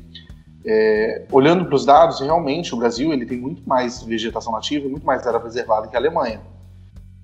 [0.65, 5.05] é, olhando para os dados, realmente o Brasil ele tem muito mais vegetação nativa, muito
[5.05, 6.41] mais área preservada que a Alemanha.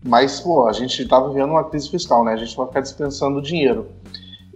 [0.05, 2.33] Mas, pô, a gente está vivendo uma crise fiscal, né?
[2.33, 3.87] A gente vai ficar dispensando dinheiro.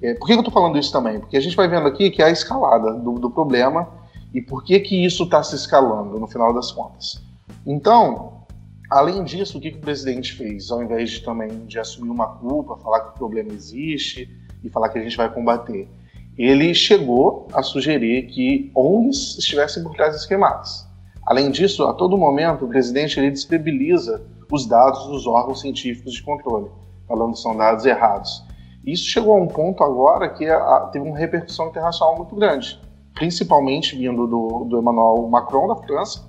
[0.02, 1.22] É, por que eu estou falando isso também?
[1.22, 3.88] Porque a gente vai vendo aqui que é a escalada do, do problema
[4.34, 7.24] e por que, que isso está se escalando no final das contas.
[7.66, 8.44] Então,
[8.90, 10.70] além disso, o que, que o presidente fez?
[10.70, 14.30] Ao invés de também de assumir uma culpa, falar que o problema existe
[14.62, 15.88] e falar que a gente vai combater,
[16.38, 20.88] ele chegou a sugerir que ONGs estivessem por trás das queimadas.
[21.26, 26.24] Além disso, a todo momento, o presidente ele disponibiliza os dados dos órgãos científicos de
[26.24, 26.70] controle,
[27.08, 28.46] falando que são dados errados.
[28.86, 30.46] Isso chegou a um ponto agora que
[30.94, 32.80] teve uma repercussão internacional muito grande,
[33.14, 36.24] principalmente vindo do, do Emmanuel Macron da França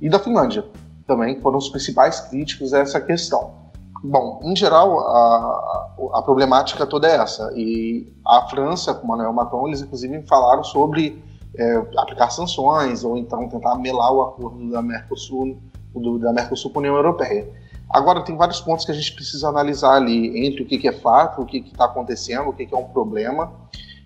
[0.00, 0.64] e da Finlândia,
[1.06, 3.61] também que foram os principais críticos a essa questão.
[4.04, 7.52] Bom, em geral, a, a, problemática toda é essa.
[7.54, 11.22] E a França, com Emmanuel Macron, eles inclusive falaram sobre
[11.56, 15.56] é, aplicar sanções ou então tentar melar o acordo da Mercosul,
[15.94, 17.48] do, da Mercosul com a União Europeia.
[17.88, 20.92] Agora, tem vários pontos que a gente precisa analisar ali entre o que, que é
[20.92, 23.52] fato, o que está acontecendo, o que, que é um problema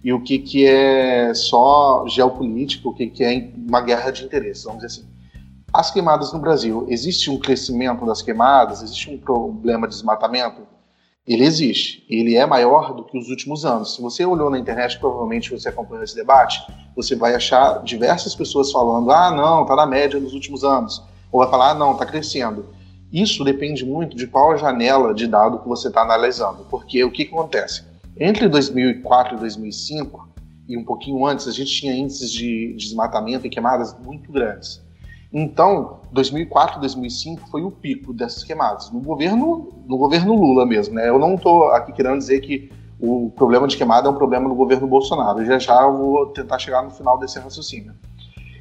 [0.04, 4.64] e o que, que é só geopolítico, o que, que é uma guerra de interesses,
[4.64, 5.15] vamos dizer assim.
[5.76, 8.82] As queimadas no Brasil, existe um crescimento das queimadas?
[8.82, 10.62] Existe um problema de desmatamento?
[11.28, 12.02] Ele existe.
[12.08, 13.94] Ele é maior do que os últimos anos.
[13.94, 18.72] Se você olhou na internet, provavelmente você acompanhou esse debate, você vai achar diversas pessoas
[18.72, 21.02] falando: ah, não, está na média nos últimos anos.
[21.30, 22.70] Ou vai falar: ah, não, está crescendo.
[23.12, 26.64] Isso depende muito de qual janela de dado que você está analisando.
[26.70, 27.84] Porque o que, acontece?
[28.18, 30.26] Entre 2004 e 2005,
[30.70, 34.85] e um pouquinho antes, a gente tinha índices de desmatamento e queimadas muito grandes.
[35.38, 41.10] Então, 2004, 2005 foi o pico dessas queimadas no governo, no governo Lula mesmo, né?
[41.10, 44.54] Eu não estou aqui querendo dizer que o problema de queimada é um problema no
[44.54, 45.44] governo Bolsonaro.
[45.44, 47.92] Já já eu vou tentar chegar no final desse raciocínio.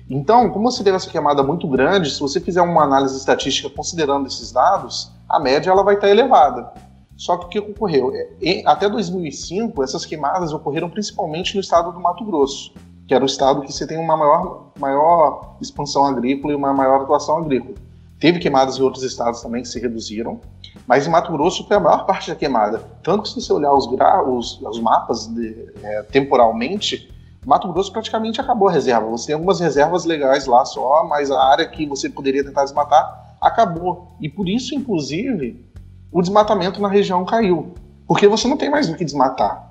[0.09, 4.27] Então, como você teve essa queimada muito grande, se você fizer uma análise estatística considerando
[4.27, 6.73] esses dados, a média ela vai estar elevada.
[7.15, 8.11] Só que o que ocorreu?
[8.41, 12.73] É, até 2005, essas queimadas ocorreram principalmente no estado do Mato Grosso
[13.07, 17.01] que era o estado que você tem uma maior, maior expansão agrícola e uma maior
[17.01, 17.75] atuação agrícola.
[18.19, 20.39] Teve queimadas em outros estados também que se reduziram,
[20.87, 22.79] mas em Mato Grosso foi a maior parte da queimada.
[23.03, 27.11] Tanto que se você olhar os, os, os mapas de, é, temporalmente,
[27.45, 29.07] Mato Grosso praticamente acabou a reserva.
[29.09, 33.35] Você tem algumas reservas legais lá só, mas a área que você poderia tentar desmatar
[33.39, 34.07] acabou.
[34.19, 35.63] E por isso, inclusive,
[36.11, 37.73] o desmatamento na região caiu.
[38.07, 39.64] Porque você não tem mais o que desmatar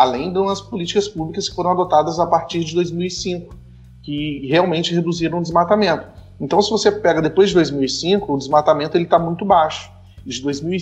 [0.00, 3.54] além das políticas públicas que foram adotadas a partir de 2005,
[4.02, 6.06] que realmente reduziram o desmatamento.
[6.40, 9.92] Então, se você pega depois de 2005, o desmatamento ele está muito baixo.
[10.24, 10.78] De 2000,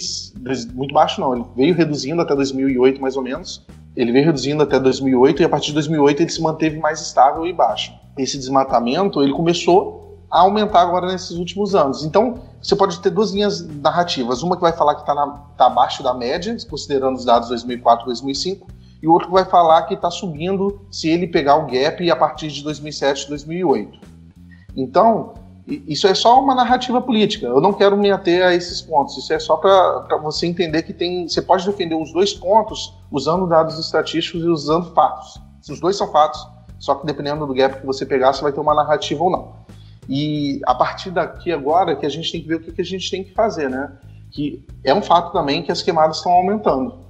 [0.73, 3.67] muito baixo não, ele veio reduzindo até 2008 mais ou menos.
[3.97, 7.45] Ele veio reduzindo até 2008 e a partir de 2008 ele se manteve mais estável
[7.45, 7.93] e baixo.
[8.17, 12.05] Esse desmatamento ele começou a aumentar agora nesses últimos anos.
[12.05, 14.45] Então, você pode ter duas linhas narrativas.
[14.45, 15.15] Uma que vai falar que está
[15.57, 19.83] tá abaixo da média, considerando os dados 2004 e 2005, e o outro vai falar
[19.83, 24.01] que está subindo se ele pegar o gap a partir de 2007, 2008.
[24.77, 25.35] Então,
[25.67, 27.47] isso é só uma narrativa política.
[27.47, 29.17] Eu não quero me ater a esses pontos.
[29.19, 33.47] Isso é só para você entender que tem, você pode defender os dois pontos usando
[33.47, 35.41] dados estatísticos e usando fatos.
[35.61, 36.47] Se os dois são fatos,
[36.79, 39.53] só que dependendo do gap que você pegar, você vai ter uma narrativa ou não.
[40.09, 42.85] E a partir daqui agora que a gente tem que ver o que, que a
[42.85, 43.93] gente tem que fazer, né?
[44.31, 47.08] Que é um fato também que as queimadas estão aumentando.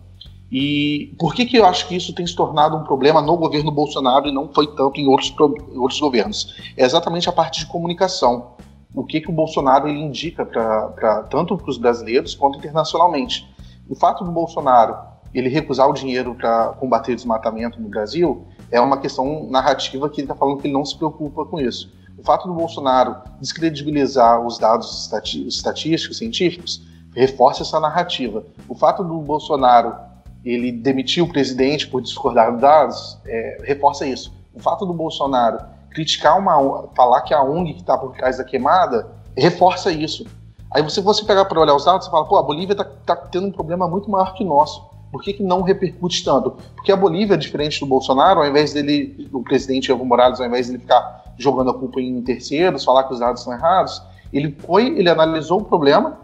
[0.51, 3.71] E por que, que eu acho que isso tem se tornado um problema no governo
[3.71, 5.35] Bolsonaro e não foi tanto em outros,
[5.77, 6.73] outros governos?
[6.77, 8.53] É exatamente a parte de comunicação.
[8.95, 13.47] O que, que o Bolsonaro ele indica pra, pra tanto para os brasileiros quanto internacionalmente.
[13.89, 14.97] O fato do Bolsonaro
[15.35, 20.21] ele recusar o dinheiro para combater o desmatamento no Brasil é uma questão narrativa que
[20.21, 21.93] ele está falando que ele não se preocupa com isso.
[22.17, 25.11] O fato do Bolsonaro descredibilizar os dados
[25.47, 26.83] estatísticos, científicos,
[27.15, 28.45] reforça essa narrativa.
[28.69, 30.08] O fato do Bolsonaro
[30.45, 34.33] ele demitiu o presidente por discordar dos dados, é, reforça isso.
[34.55, 35.59] O fato do Bolsonaro
[35.91, 40.27] criticar uma, falar que a ONG que está por trás da queimada, reforça isso.
[40.71, 43.17] Aí você, você pegar para olhar os dados, você fala, pô, a Bolívia está tá
[43.17, 44.87] tendo um problema muito maior que o nosso.
[45.11, 46.53] por que, que não repercute tanto?
[46.75, 50.67] Porque a Bolívia, diferente do Bolsonaro, ao invés dele, o presidente Evo Morales, ao invés
[50.67, 54.99] dele ficar jogando a culpa em terceiros, falar que os dados são errados, ele foi,
[54.99, 56.19] ele analisou o problema,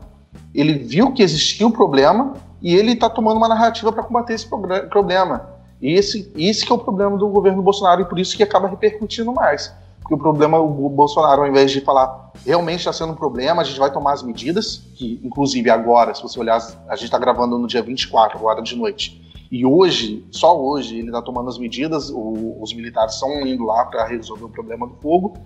[0.54, 4.48] ele viu que existia o problema e ele está tomando uma narrativa para combater esse
[4.48, 5.50] problema.
[5.82, 8.66] E esse, esse que é o problema do governo Bolsonaro e por isso que acaba
[8.66, 9.70] repercutindo mais.
[10.00, 13.64] Porque o problema, o Bolsonaro, ao invés de falar realmente está sendo um problema, a
[13.64, 16.56] gente vai tomar as medidas, que inclusive agora, se você olhar,
[16.88, 19.22] a gente está gravando no dia 24, agora de noite.
[19.52, 23.84] E hoje, só hoje, ele está tomando as medidas, o, os militares estão indo lá
[23.84, 25.36] para resolver o problema do fogo.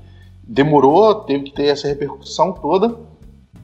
[0.42, 2.96] Demorou, teve que ter essa repercussão toda,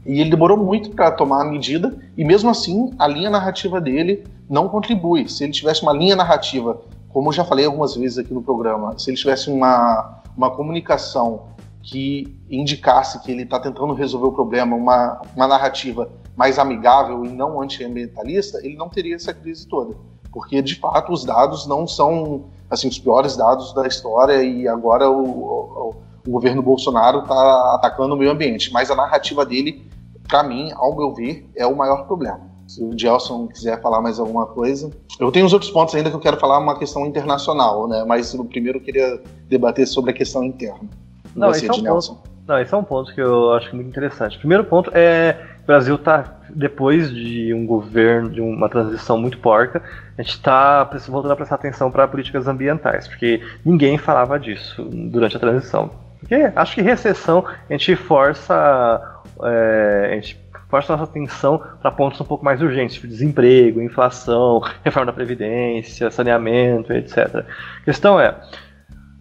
[0.07, 4.25] e ele demorou muito para tomar a medida, e mesmo assim, a linha narrativa dele
[4.49, 5.29] não contribui.
[5.29, 8.99] Se ele tivesse uma linha narrativa, como eu já falei algumas vezes aqui no programa,
[8.99, 14.75] se ele tivesse uma, uma comunicação que indicasse que ele está tentando resolver o problema,
[14.75, 19.95] uma, uma narrativa mais amigável e não antiambientalista, ele não teria essa crise toda.
[20.33, 25.09] Porque, de fato, os dados não são assim os piores dados da história e agora
[25.09, 25.95] o, o,
[26.27, 28.73] o governo Bolsonaro está atacando o meio ambiente.
[28.73, 29.88] Mas a narrativa dele,
[30.29, 32.41] para mim, ao meu ver, é o maior problema.
[32.67, 34.91] Se o Gelson quiser falar mais alguma coisa.
[35.21, 38.05] Eu tenho os outros pontos ainda que eu quero falar, uma questão internacional, né?
[38.07, 40.89] mas no primeiro eu queria debater sobre a questão interna.
[41.37, 43.89] Não, Você, esse é um ponto, não, esse é um ponto que eu acho muito
[43.89, 44.37] interessante.
[44.37, 49.39] O primeiro ponto é o Brasil está depois de um governo, de uma transição muito
[49.39, 49.83] porca,
[50.17, 55.37] a gente está voltando a prestar atenção para políticas ambientais, porque ninguém falava disso durante
[55.39, 55.91] a transição.
[56.25, 62.21] Porque acho que recessão a gente força, é, a gente força nossa atenção para pontos
[62.21, 67.45] um pouco mais urgentes, tipo desemprego, inflação, reforma da previdência, saneamento, etc.
[67.81, 68.35] A questão é,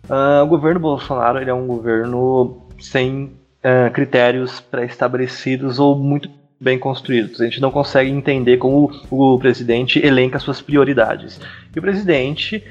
[0.10, 3.32] Uh, o governo Bolsonaro ele é um governo sem
[3.63, 7.39] uh, critérios pré-estabelecidos ou muito bem construídos.
[7.39, 11.39] A gente não consegue entender como o, presidente elenca suas prioridades.
[11.74, 12.63] E o presidente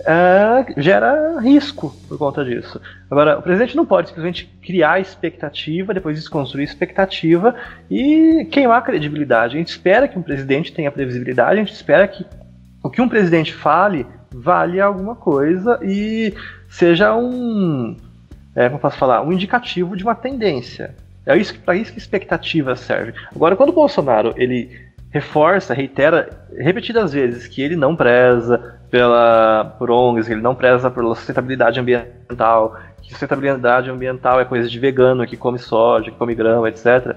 [0.00, 2.80] uh, gera risco por conta disso.
[3.10, 7.54] Agora, o presidente não pode simplesmente criar expectativa, depois desconstruir expectativa
[7.90, 9.56] e queimar a credibilidade.
[9.56, 12.24] A gente espera que um presidente tenha previsibilidade, a gente espera que
[12.82, 16.34] o que um presidente fale vale alguma coisa e
[16.68, 17.96] seja um,
[18.56, 20.94] é, como posso falar, um indicativo de uma tendência.
[21.24, 23.14] É isso para isso que expectativa serve.
[23.34, 24.70] Agora, quando o Bolsonaro ele
[25.10, 31.14] reforça, reitera repetidas vezes que ele não preza pela por ONGs, ele não preza pela
[31.14, 36.68] sustentabilidade ambiental, que sustentabilidade ambiental é coisa de vegano que come soja, que come grama,
[36.68, 37.16] etc.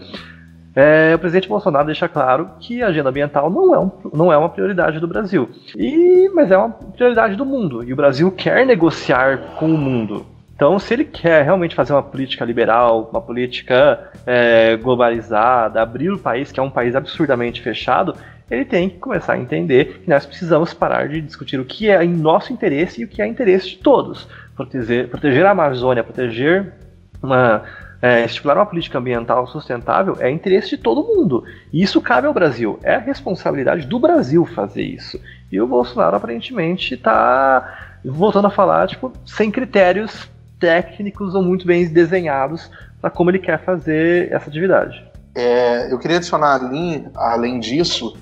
[0.74, 4.38] É, o presidente Bolsonaro deixa claro que a agenda ambiental não é, um, não é
[4.38, 8.66] uma prioridade do Brasil, e, mas é uma prioridade do mundo, e o Brasil quer
[8.66, 10.26] negociar com o mundo.
[10.56, 16.18] Então, se ele quer realmente fazer uma política liberal, uma política é, globalizada, abrir o
[16.18, 18.16] país, que é um país absurdamente fechado,
[18.50, 22.04] ele tem que começar a entender que nós precisamos parar de discutir o que é
[22.04, 24.28] em nosso interesse e o que é interesse de todos.
[24.56, 26.74] Proteger, proteger a Amazônia, proteger
[27.22, 27.64] uma
[28.02, 31.44] é, estipular uma política ambiental sustentável é interesse de todo mundo.
[31.74, 32.80] E isso cabe ao Brasil.
[32.84, 35.20] É a responsabilidade do Brasil fazer isso.
[35.52, 40.30] E o Bolsonaro aparentemente está voltando a falar, tipo, sem critérios
[40.60, 42.70] técnicos ou muito bem desenhados
[43.02, 45.04] para como ele quer fazer essa atividade.
[45.34, 48.16] É, eu queria adicionar ali, além disso,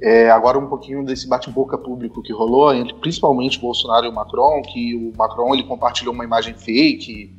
[0.00, 4.62] é, agora um pouquinho desse bate-boca público que rolou entre principalmente Bolsonaro e o Macron,
[4.62, 7.36] que o Macron ele compartilhou uma imagem fake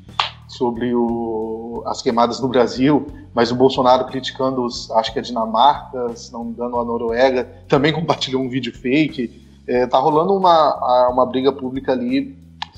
[0.47, 6.15] sobre o, as queimadas no Brasil, mas o Bolsonaro criticando, os, acho que a Dinamarca,
[6.15, 9.47] se não me engano, a Noruega, também compartilhou um vídeo fake.
[9.67, 12.35] É, tá rolando uma, uma briga pública ali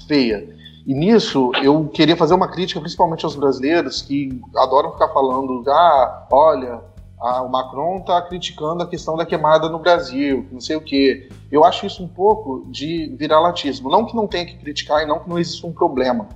[0.07, 0.53] feia.
[0.85, 6.27] E nisso eu queria fazer uma crítica principalmente aos brasileiros que adoram ficar falando, ah,
[6.29, 6.81] olha,
[7.21, 11.29] o Macron está criticando a questão da queimada no Brasil, não sei o quê.
[11.51, 13.89] Eu acho isso um pouco de viralatismo.
[13.89, 16.27] Não que não tenha que criticar e não que não exista um problema.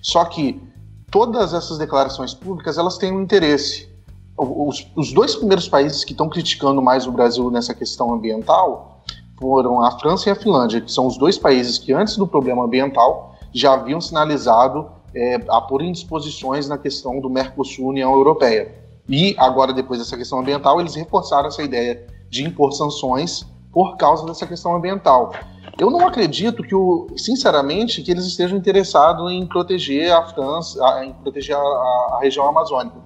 [0.00, 0.62] Só que
[1.10, 3.90] todas essas declarações públicas elas têm um interesse.
[4.34, 9.02] Os, os dois primeiros países que estão criticando mais o Brasil nessa questão ambiental
[9.38, 12.64] foram a França e a Finlândia, que são os dois países que antes do problema
[12.64, 18.81] ambiental já haviam sinalizado é, a pôr indisposições na questão do Mercosul União Europeia.
[19.08, 24.24] E agora, depois dessa questão ambiental, eles reforçaram essa ideia de impor sanções por causa
[24.26, 25.32] dessa questão ambiental.
[25.78, 31.12] Eu não acredito que, o, sinceramente, que eles estejam interessados em proteger a França, em
[31.14, 32.96] proteger a, a região amazônica.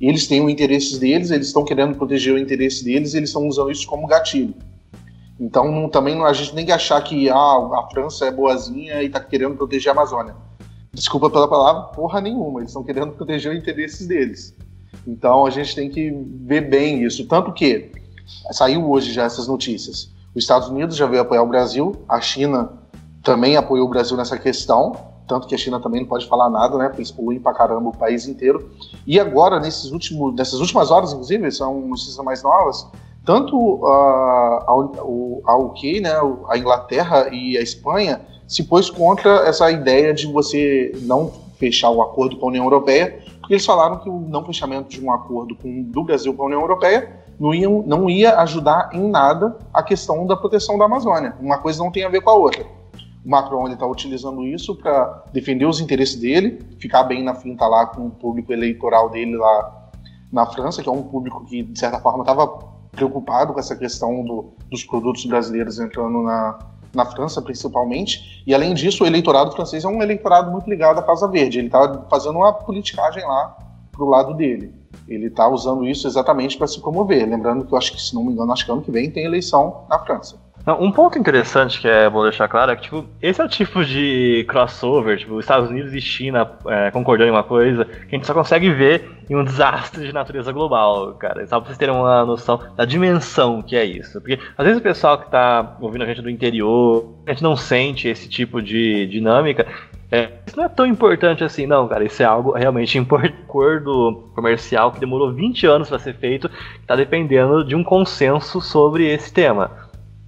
[0.00, 3.70] Eles têm os interesses deles, eles estão querendo proteger o interesse deles, eles estão usando
[3.70, 4.54] isso como gatilho.
[5.38, 9.06] Então, não, também não, a gente nem achar que ah, a França é boazinha e
[9.06, 10.34] está querendo proteger a Amazônia.
[10.92, 12.60] Desculpa pela palavra, porra nenhuma.
[12.60, 14.54] Eles estão querendo proteger os interesses deles.
[15.06, 17.26] Então, a gente tem que ver bem isso.
[17.26, 17.90] Tanto que
[18.50, 22.72] saiu hoje já essas notícias Os Estados Unidos já veio apoiar o Brasil, a China
[23.22, 26.76] também apoiou o Brasil nessa questão, tanto que a China também não pode falar nada,
[26.76, 26.88] né?
[26.88, 28.70] Porque eles poluem pra caramba o país inteiro.
[29.06, 32.86] E agora, nesses últimos, nessas últimas horas, inclusive, são notícias mais novas,
[33.24, 36.12] tanto uh, a, a UK, né,
[36.48, 42.02] a Inglaterra e a Espanha se pôs contra essa ideia de você não fechar o
[42.02, 45.54] acordo com a União Europeia, porque eles falaram que o não fechamento de um acordo
[45.54, 49.82] com, do Brasil com a União Europeia não ia, não ia ajudar em nada a
[49.82, 51.36] questão da proteção da Amazônia.
[51.38, 52.64] Uma coisa não tem a ver com a outra.
[53.22, 57.84] O Macron está utilizando isso para defender os interesses dele, ficar bem na finta lá
[57.84, 59.90] com o público eleitoral dele lá
[60.32, 62.46] na França, que é um público que, de certa forma, estava
[62.92, 66.58] preocupado com essa questão do, dos produtos brasileiros entrando na,
[66.96, 68.42] na França, principalmente.
[68.46, 71.58] E, além disso, o eleitorado francês é um eleitorado muito ligado à Casa Verde.
[71.58, 73.56] Ele está fazendo uma politicagem lá
[73.92, 74.74] pro lado dele.
[75.08, 77.28] Ele está usando isso exatamente para se promover.
[77.28, 79.24] Lembrando que eu acho que, se não me engano, acho que ano que vem tem
[79.24, 80.43] eleição na França.
[80.66, 83.48] Não, um ponto interessante que é bom deixar claro é que, tipo, esse é o
[83.48, 88.18] tipo de crossover, tipo, Estados Unidos e China é, concordando em uma coisa, que a
[88.18, 91.46] gente só consegue ver em um desastre de natureza global, cara.
[91.46, 94.18] Só pra vocês terem uma noção da dimensão que é isso.
[94.20, 97.56] Porque, às vezes, o pessoal que tá ouvindo a gente do interior, a gente não
[97.56, 99.66] sente esse tipo de dinâmica,
[100.10, 102.04] é, isso não é tão importante assim, não, cara.
[102.04, 103.34] Isso é algo realmente importante.
[103.44, 108.60] Acordo comercial que demorou 20 anos para ser feito, que tá dependendo de um consenso
[108.60, 109.70] sobre esse tema.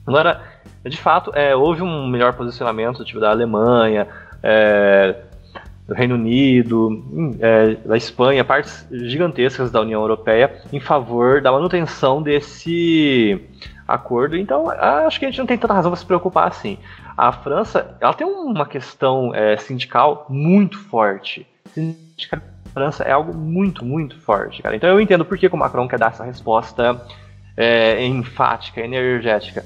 [0.07, 0.42] Agora,
[0.84, 4.07] de fato, é, houve um melhor posicionamento tipo, da Alemanha,
[4.42, 5.16] é,
[5.86, 11.52] do Reino Unido, hum, é, da Espanha, partes gigantescas da União Europeia em favor da
[11.52, 13.40] manutenção desse
[13.86, 14.36] acordo.
[14.36, 16.78] Então, acho que a gente não tem tanta razão para se preocupar assim.
[17.16, 21.46] A França, ela tem uma questão é, sindical muito forte.
[22.32, 24.76] A França é algo muito, muito forte, cara.
[24.76, 27.00] Então eu entendo por que o Macron quer dar essa resposta
[27.57, 29.64] é, enfática, energética.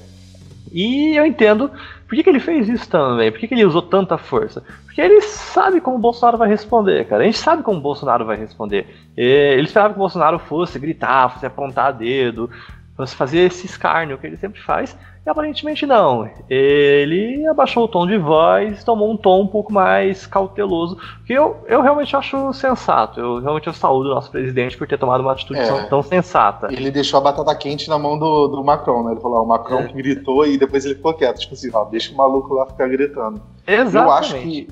[0.71, 1.69] E eu entendo
[2.07, 4.63] por que, que ele fez isso também, por que, que ele usou tanta força.
[4.85, 7.23] Porque ele sabe como o Bolsonaro vai responder, cara.
[7.23, 8.87] A gente sabe como o Bolsonaro vai responder.
[9.15, 12.49] Ele esperava que o Bolsonaro fosse gritar, fosse apontar dedo,
[12.95, 14.97] fosse fazer esse escárnio que ele sempre faz.
[15.23, 16.27] E aparentemente não.
[16.49, 20.97] Ele abaixou o tom de voz, tomou um tom um pouco mais cauteloso,
[21.27, 23.19] que eu, eu realmente acho sensato.
[23.19, 26.69] Eu realmente eu saúdo o nosso presidente por ter tomado uma atitude é, tão sensata.
[26.71, 29.11] Ele deixou a batata quente na mão do, do Macron, né?
[29.11, 29.93] Ele falou, ó, o Macron é.
[29.93, 31.39] gritou e depois ele ficou quieto.
[31.39, 33.39] Tipo assim, ó, deixa o maluco lá ficar gritando.
[33.67, 33.95] Exatamente.
[33.95, 34.67] Eu acho que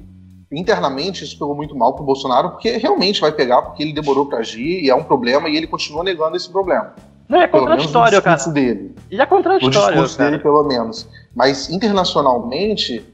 [0.52, 4.40] internamente isso pegou muito mal pro Bolsonaro, porque realmente vai pegar, porque ele demorou para
[4.40, 6.96] agir e é um problema e ele continua negando esse problema.
[7.30, 8.44] Não, é contraditório, cara.
[8.48, 8.96] Dele.
[9.12, 9.78] E é contraditório.
[9.78, 10.32] O discurso cara.
[10.32, 11.08] dele, pelo menos.
[11.36, 13.06] Mas internacionalmente,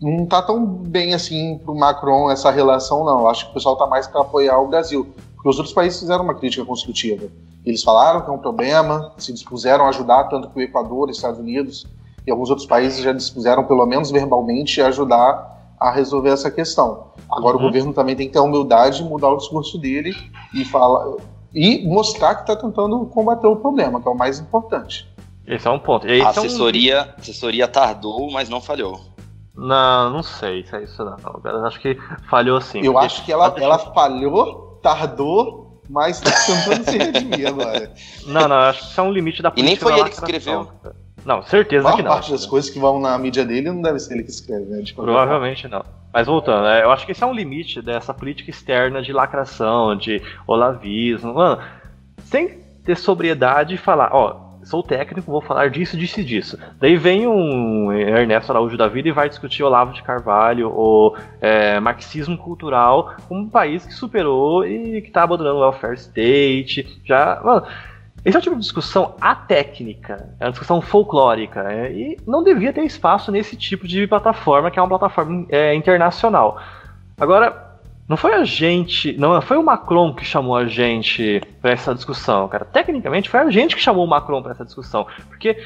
[0.00, 3.26] não tá tão bem assim pro Macron essa relação, não.
[3.26, 5.08] Acho que o pessoal tá mais para apoiar o Brasil.
[5.34, 7.26] Porque os outros países fizeram uma crítica construtiva.
[7.66, 11.40] Eles falaram que é um problema, se dispuseram a ajudar, tanto que o Equador, Estados
[11.40, 11.86] Unidos
[12.26, 17.06] e alguns outros países já dispuseram, pelo menos verbalmente, a ajudar a resolver essa questão.
[17.30, 17.62] Agora uhum.
[17.62, 20.14] o governo também tem que ter a humildade de mudar o discurso dele
[20.54, 21.16] e falar
[21.54, 25.08] e mostrar que está tentando combater o problema, que é o mais importante.
[25.46, 26.06] Esse é um ponto.
[26.06, 27.20] a assessoria, um...
[27.20, 29.00] assessoria tardou, mas não falhou.
[29.56, 31.16] Não, não sei se é isso não.
[31.44, 31.98] Eu acho que
[32.28, 32.80] falhou sim.
[32.82, 37.92] Eu acho que ela, ela falhou, tardou, mas está tentando se redimir agora.
[38.26, 39.66] Não, não, acho que isso é um limite da política.
[39.66, 40.68] E nem foi ele que escreveu.
[41.24, 42.10] Não, certeza que não.
[42.12, 44.82] parte das coisas que vão na mídia dele não deve ser ele que escreve, né?
[44.94, 45.84] Provavelmente não.
[46.12, 49.96] Mas voltando, né, eu acho que esse é um limite dessa política externa de lacração,
[49.96, 51.34] de olavismo.
[51.34, 51.62] Mano,
[52.24, 56.58] sem ter sobriedade e falar, ó, sou técnico, vou falar disso, disso e disso.
[56.78, 61.80] Daí vem um Ernesto Araújo da vida e vai discutir Olavo de Carvalho, o é,
[61.80, 67.00] marxismo cultural, um país que superou e que está abandonando o welfare state.
[67.04, 67.66] Já, mano,
[68.24, 72.72] esse é o tipo de discussão atécnica, é uma discussão folclórica, é, e não devia
[72.72, 76.60] ter espaço nesse tipo de plataforma, que é uma plataforma é, internacional.
[77.18, 77.70] Agora,
[78.06, 82.48] não foi a gente, não foi o Macron que chamou a gente para essa discussão,
[82.48, 82.64] cara.
[82.64, 85.56] Tecnicamente, foi a gente que chamou o Macron para essa discussão, porque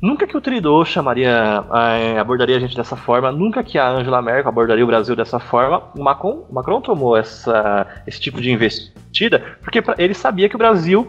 [0.00, 1.64] nunca que o Trudeau chamaria,
[1.98, 5.38] é, abordaria a gente dessa forma, nunca que a Angela Merkel abordaria o Brasil dessa
[5.38, 5.82] forma.
[5.96, 8.98] O Macron, o Macron tomou essa, esse tipo de investida
[9.62, 11.08] porque ele sabia que o Brasil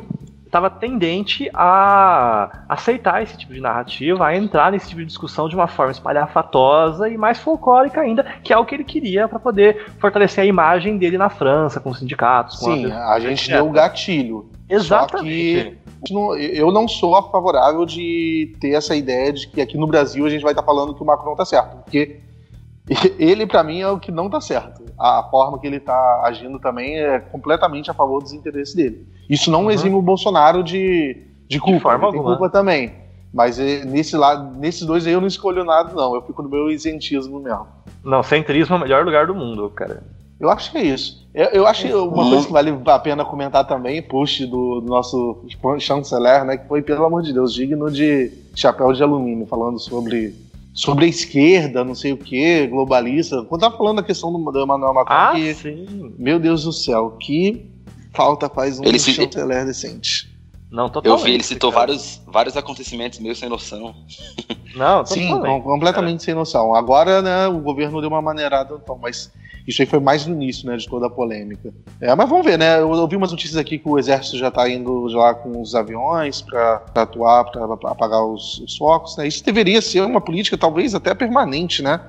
[0.50, 5.56] estava tendente a aceitar esse tipo de narrativa, a entrar nesse tipo de discussão de
[5.56, 9.92] uma forma espalhafatosa e mais folclórica ainda, que é o que ele queria para poder
[10.00, 12.58] fortalecer a imagem dele na França, com os sindicatos.
[12.58, 14.50] Com Sim, a, a gente deu o gatilho.
[14.68, 15.78] Exatamente.
[16.08, 20.26] Só que eu não sou favorável de ter essa ideia de que aqui no Brasil
[20.26, 22.22] a gente vai estar tá falando que o Macron está certo, porque
[23.20, 24.89] ele para mim é o que não está certo.
[25.00, 29.08] A forma que ele está agindo também é completamente a favor dos interesses dele.
[29.30, 29.72] Isso não uhum.
[29.72, 31.78] exime o Bolsonaro de, de culpa.
[31.78, 32.94] De forma ele tem culpa também.
[33.34, 36.16] Mas é, nesse lado, nesses dois aí eu não escolho nada, não.
[36.16, 37.68] Eu fico no meu isentismo mesmo.
[38.04, 40.04] Não, centrismo é o melhor lugar do mundo, cara.
[40.40, 41.28] Eu acho que é isso.
[41.34, 44.88] Eu, eu acho que uma coisa que vale a pena comentar também, push do, do
[44.88, 45.44] nosso
[45.80, 46.58] chanceler, né?
[46.58, 50.34] Que foi, pelo amor de Deus, digno de chapéu de alumínio, falando sobre,
[50.74, 53.44] sobre a esquerda, não sei o que, globalista.
[53.44, 56.14] Quando tava falando a questão do, do Emmanuel Macron, Ah, que, sim.
[56.18, 57.66] meu Deus do céu, que
[58.14, 60.30] falta faz um Ele se- chanceler decente.
[60.72, 61.24] Não, Eu totalmente.
[61.26, 61.88] vi, ele citou cara.
[61.88, 63.96] vários, vários acontecimentos meio sem noção.
[64.76, 65.64] Não, Sim, totalmente.
[65.64, 66.76] com- completamente sem noção.
[66.76, 69.32] Agora, né, o governo deu uma maneirada, então, mas
[69.70, 71.72] isso aí foi mais no início, né, de toda a polêmica.
[72.02, 72.80] É, mas vamos ver, né?
[72.80, 76.42] Eu ouvi umas notícias aqui que o exército já tá indo já com os aviões
[76.42, 79.28] para atuar, para apagar os, os focos, né?
[79.28, 82.02] Isso deveria ser uma política, talvez até permanente, né?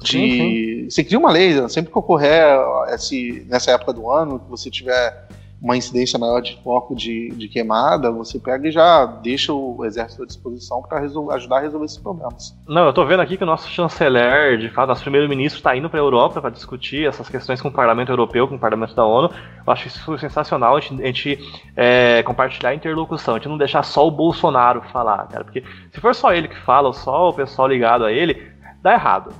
[0.00, 1.68] De, Você cria uma lei, né?
[1.68, 2.44] sempre que ocorrer
[2.92, 5.28] esse, nessa época do ano, que você tiver
[5.62, 10.24] uma incidência maior de foco de, de queimada, você pega e já deixa o exército
[10.24, 12.58] à disposição para ajudar a resolver esses problemas.
[12.66, 15.88] Não, eu tô vendo aqui que o nosso chanceler, de fato, nosso primeiro-ministro está indo
[15.88, 19.06] para a Europa para discutir essas questões com o Parlamento Europeu, com o Parlamento da
[19.06, 19.30] ONU.
[19.64, 21.38] Eu acho isso sensacional, a gente, a gente,
[21.76, 26.00] é, compartilhar a interlocução, a gente não deixar só o Bolsonaro falar, cara, porque se
[26.00, 28.50] for só ele que fala, ou só o pessoal ligado a ele,
[28.82, 29.32] dá errado.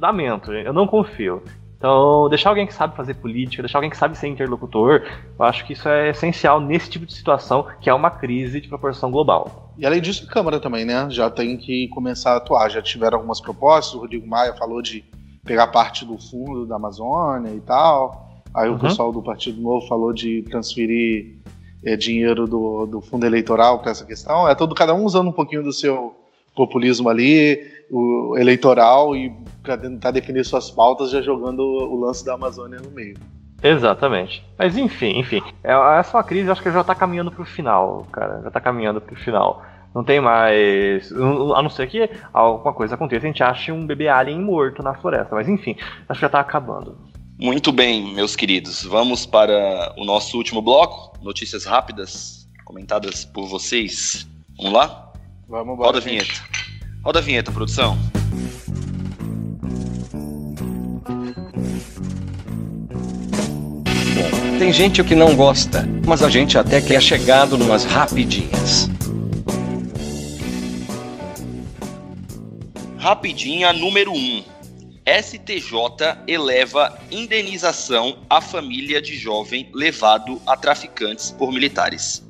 [0.00, 1.42] Lamento, eu não confio.
[1.78, 5.04] Então, deixar alguém que sabe fazer política, deixar alguém que sabe ser interlocutor,
[5.38, 8.66] eu acho que isso é essencial nesse tipo de situação, que é uma crise de
[8.66, 9.72] proporção global.
[9.78, 11.06] E além disso, a Câmara também, né?
[11.08, 12.68] Já tem que começar a atuar.
[12.68, 15.04] Já tiveram algumas propostas, o Rodrigo Maia falou de
[15.44, 18.28] pegar parte do fundo da Amazônia e tal.
[18.52, 18.74] Aí Uhum.
[18.74, 21.36] o pessoal do Partido Novo falou de transferir
[21.84, 24.48] é, dinheiro do, do fundo eleitoral para essa questão.
[24.48, 26.12] É todo cada um usando um pouquinho do seu
[26.56, 29.32] populismo ali, o eleitoral, e
[29.68, 33.18] para tentar defender suas pautas, já jogando o lance da Amazônia no meio.
[33.62, 34.42] Exatamente.
[34.56, 35.42] Mas enfim, enfim.
[35.62, 38.40] É, essa é uma crise, acho que já tá caminhando pro final, cara.
[38.42, 39.62] Já tá caminhando pro final.
[39.94, 41.12] Não tem mais.
[41.12, 44.94] A não ser que alguma coisa aconteça, a gente ache um bebê alien morto na
[44.94, 45.34] floresta.
[45.34, 45.76] Mas enfim,
[46.08, 46.96] acho que já tá acabando.
[47.38, 48.84] Muito bem, meus queridos.
[48.84, 51.18] Vamos para o nosso último bloco.
[51.22, 54.26] Notícias rápidas, comentadas por vocês.
[54.56, 55.12] Vamos lá?
[55.46, 55.88] Vamos embora.
[55.88, 56.32] Roda a vinheta.
[57.04, 57.98] Roda a vinheta, produção.
[64.58, 68.90] Tem gente que não gosta, mas a gente até que é chegado numas rapidinhas.
[72.98, 74.42] Rapidinha número 1.
[75.22, 82.26] STJ eleva indenização à família de jovem levado a traficantes por militares.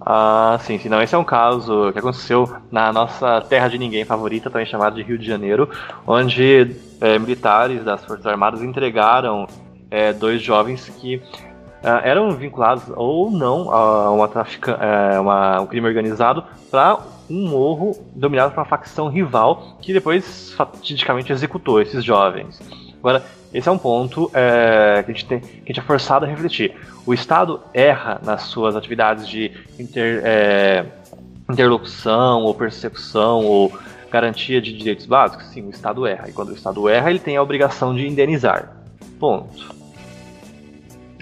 [0.00, 0.88] Ah, sim, sim.
[0.88, 4.96] Não, esse é um caso que aconteceu na nossa terra de ninguém favorita, também chamada
[4.96, 5.70] de Rio de Janeiro,
[6.04, 9.46] onde é, militares das Forças Armadas entregaram
[9.88, 11.22] é, dois jovens que
[12.04, 16.98] eram vinculados ou não a uma trafica, é, uma- um crime organizado para
[17.30, 22.60] um morro dominado por uma facção rival que depois fatidicamente executou esses jovens.
[22.98, 26.24] Agora, esse é um ponto é, que, a gente tem, que a gente é forçado
[26.24, 26.74] a refletir.
[27.04, 30.84] O Estado erra nas suas atividades de inter- é,
[31.50, 33.72] interlocução ou persecução ou
[34.10, 35.46] garantia de direitos básicos?
[35.46, 36.28] Sim, o Estado erra.
[36.28, 38.70] E quando o Estado erra, ele tem a obrigação de indenizar.
[39.18, 39.81] Ponto.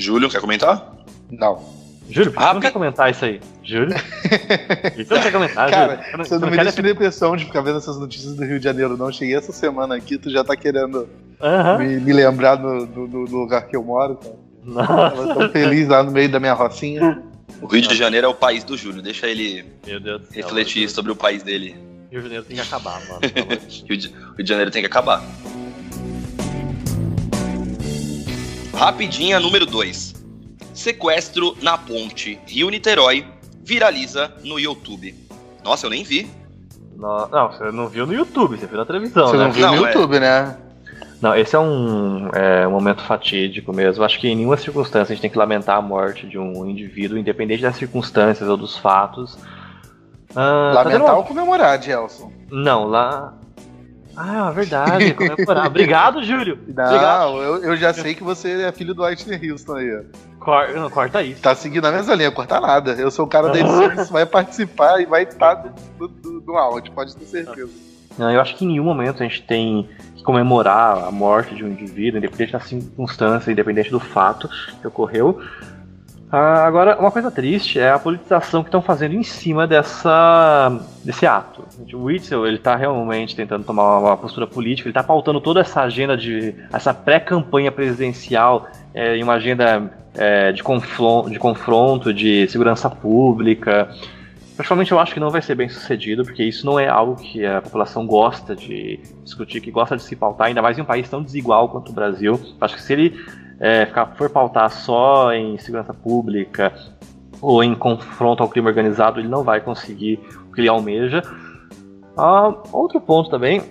[0.00, 0.92] Júlio, quer comentar?
[1.30, 1.78] Não.
[2.08, 3.40] Júlio, por que você Ah, não pe- quer comentar isso aí?
[3.62, 3.94] Júlio?
[3.94, 6.24] Por que você não quer comentar, Cara, Júlio?
[6.26, 8.96] você não, me quer deixa depressão de ficar vendo essas notícias do Rio de Janeiro,
[8.96, 9.12] não.
[9.12, 11.08] Cheguei essa semana aqui, tu já tá querendo
[11.78, 14.34] me, me lembrar do, do- do lugar que eu moro, cara.
[14.64, 14.86] Nossa,
[15.16, 17.22] Tava tão feliz lá no meio da minha rocinha.
[17.62, 19.00] O Rio de Janeiro é o país do Júlio.
[19.02, 20.42] Deixa ele meu Deus do céu.
[20.42, 21.76] refletir sobre o país dele.
[22.10, 23.20] Rio de Janeiro tem que acabar, mano.
[23.88, 24.12] Rio de
[24.48, 25.22] Janeiro tem que acabar.
[28.80, 30.14] Rapidinha número 2.
[30.72, 33.26] Sequestro na ponte Rio-Niterói
[33.62, 35.14] viraliza no YouTube.
[35.62, 36.26] Nossa, eu nem vi.
[36.96, 39.44] Não, não, você não viu no YouTube, você viu na televisão, Você né?
[39.44, 39.92] não viu Não, no é.
[39.92, 40.56] YouTube, né?
[41.20, 44.02] Não, esse é um, é, um momento fatídico mesmo.
[44.02, 47.18] Acho que em nenhuma circunstância a gente tem que lamentar a morte de um indivíduo,
[47.18, 49.36] independente das circunstâncias ou dos fatos.
[50.34, 52.32] Ah, tá Lamentar uma- ou comemorar, Gelson.
[52.50, 53.34] Não, lá.
[54.16, 55.66] Ah, é verdade, comemorar.
[55.66, 56.54] Obrigado, Júlio.
[56.62, 56.92] Obrigado.
[57.32, 60.02] Não, eu, eu já sei que você é filho do Whitney Houston aí.
[60.38, 61.40] Cor- não, corta isso.
[61.42, 62.92] Tá seguindo a mesma linha, cortar nada.
[62.92, 65.54] Eu sou o cara da edição, vai participar e vai estar
[65.98, 67.70] do, do, do áudio, pode ter certeza.
[68.18, 71.64] Não, eu acho que em nenhum momento a gente tem que comemorar a morte de
[71.64, 74.48] um indivíduo, independente da circunstância, independente do fato
[74.80, 75.40] que ocorreu.
[76.32, 81.26] Ah, agora, uma coisa triste é a politização que estão fazendo em cima dessa, desse
[81.26, 81.64] ato.
[81.92, 85.80] O Witzel, ele tá realmente tentando tomar uma postura política, ele tá pautando toda essa
[85.80, 86.54] agenda de.
[86.72, 93.90] essa pré-campanha presidencial é, em uma agenda é, de, conflon- de confronto, de segurança pública.
[94.56, 97.44] Particularmente eu acho que não vai ser bem sucedido, porque isso não é algo que
[97.44, 101.08] a população gosta de discutir, que gosta de se pautar, ainda mais em um país
[101.08, 102.38] tão desigual quanto o Brasil.
[102.60, 103.18] Acho que se ele
[103.60, 103.86] é,
[104.16, 106.72] for pautar só em segurança pública
[107.40, 111.22] ou em confronto ao crime organizado, ele não vai conseguir o que ele almeja.
[112.16, 113.62] Ah, outro ponto também,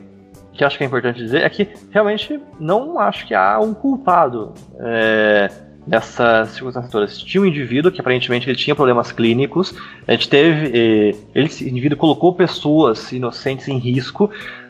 [0.53, 4.53] que acho que é importante dizer, é que realmente não acho que há um culpado
[4.79, 5.49] é,
[5.85, 7.17] nessas circunstâncias todas.
[7.17, 9.75] Tinha um indivíduo que aparentemente ele tinha problemas clínicos,
[10.07, 14.29] a gente teve, eh, ele, esse indivíduo colocou pessoas inocentes em risco,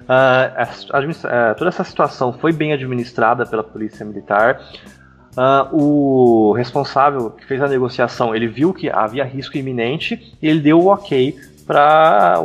[0.09, 0.63] Uh,
[0.97, 4.59] uh, toda essa situação foi bem administrada pela polícia militar.
[5.39, 10.59] Uh, o responsável que fez a negociação, ele viu que havia risco iminente e ele
[10.59, 11.33] deu o ok
[11.65, 12.41] para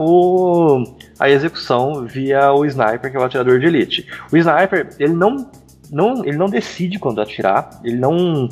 [1.19, 4.07] a execução via o sniper, que é o atirador de elite.
[4.31, 5.51] O sniper, ele não,
[5.91, 8.49] não, ele não decide quando atirar, ele não.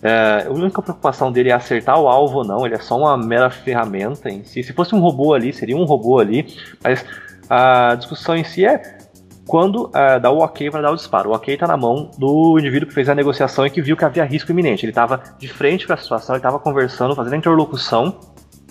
[0.00, 3.16] É, a única preocupação dele é acertar o alvo ou não, ele é só uma
[3.16, 4.62] mera ferramenta em si.
[4.62, 6.46] Se fosse um robô ali, seria um robô ali,
[6.80, 7.04] mas
[7.48, 8.99] a discussão em si é
[9.50, 11.30] quando uh, dá o ok para dar o disparo.
[11.30, 14.04] O ok está na mão do indivíduo que fez a negociação e que viu que
[14.04, 14.84] havia risco iminente.
[14.84, 18.20] Ele estava de frente para a situação, ele estava conversando, fazendo a interlocução.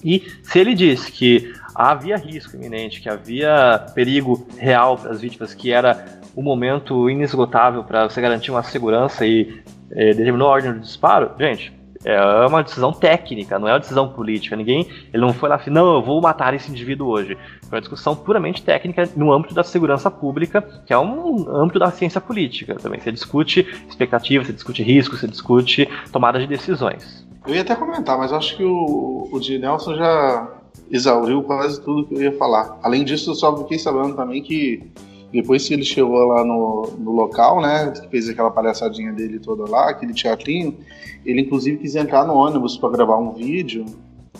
[0.01, 5.53] E se ele disse que havia risco iminente, que havia perigo real para as vítimas,
[5.53, 9.61] que era o um momento inesgotável para você garantir uma segurança e
[9.91, 14.07] eh, determinou a ordem do disparo, gente, é uma decisão técnica, não é uma decisão
[14.09, 14.55] política.
[14.55, 17.37] Ninguém, ele não foi lá assim, não, eu vou matar esse indivíduo hoje.
[17.63, 21.91] Foi uma discussão puramente técnica no âmbito da segurança pública, que é um âmbito da
[21.91, 22.99] ciência política também.
[22.99, 27.27] Você discute expectativas, você discute riscos, você discute tomada de decisões.
[27.45, 30.47] Eu ia até comentar, mas acho que o, o de Nelson já
[30.89, 32.79] exauriu quase tudo que eu ia falar.
[32.81, 34.89] Além disso, eu só fiquei sabendo também que
[35.31, 39.89] depois que ele chegou lá no, no local, né, fez aquela palhaçadinha dele toda lá,
[39.89, 40.77] aquele teatrinho,
[41.25, 43.85] ele inclusive quis entrar no ônibus para gravar um vídeo.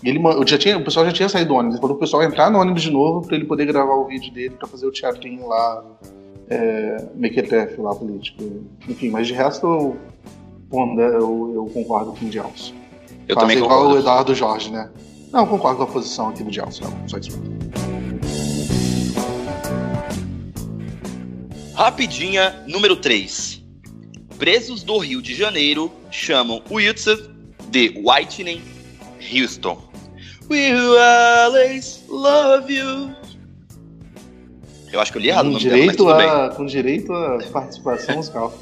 [0.04, 2.50] Ele já tinha, o pessoal já tinha saído do ônibus, ele falou pro pessoal entrar
[2.50, 5.48] no ônibus de novo para ele poder gravar o vídeo dele para fazer o teatrinho
[5.48, 5.84] lá,
[6.50, 8.44] é, Mequetef lá político.
[8.88, 9.98] Enfim, mas de resto eu,
[10.72, 12.74] eu, eu concordo com o Gelson.
[13.28, 13.96] Eu Fazer também igual concordo.
[13.96, 14.90] o Eduardo Jorge, né?
[15.32, 17.40] Não, concordo com a posição aqui do não, só isso.
[21.84, 23.64] Rapidinha número 3.
[24.38, 27.16] Presos do Rio de Janeiro chamam Wilson
[27.70, 28.62] de Whitening
[29.34, 29.82] Houston.
[30.50, 33.12] We will always love you.
[34.92, 37.14] Eu acho que eu li errado com o nome direito dela, mas a, Com direito
[37.14, 38.54] a participação musical.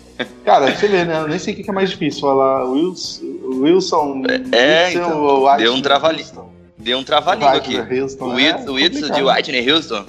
[0.45, 1.17] Cara, você vê, né?
[1.21, 5.57] Eu nem sei o que é mais difícil falar Wilson, Wilson, É, Wilson então, ou
[5.57, 6.51] deu um trava-li- Houston.
[6.87, 7.75] Deu um trava-língua aqui.
[7.77, 9.21] Houston, Whit- é Wilson de.
[9.21, 10.05] Whitney Houston.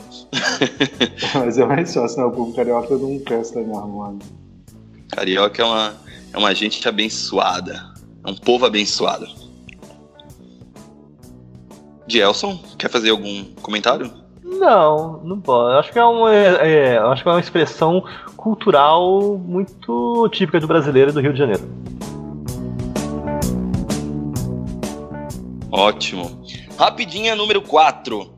[1.35, 2.25] Mas é mais fácil, né?
[2.27, 4.21] O povo carioca não presta mesmo, mano.
[5.11, 5.95] Carioca é uma,
[6.33, 7.85] é uma gente abençoada.
[8.25, 9.27] É um povo abençoado.
[12.07, 14.09] Gelson, quer fazer algum comentário?
[14.45, 15.81] Não, não pode.
[15.81, 18.05] Acho que é uma, é, é, acho que é uma expressão
[18.37, 21.69] cultural muito típica do brasileiro e do Rio de Janeiro.
[25.73, 26.39] Ótimo.
[26.79, 28.33] Rapidinha número 4.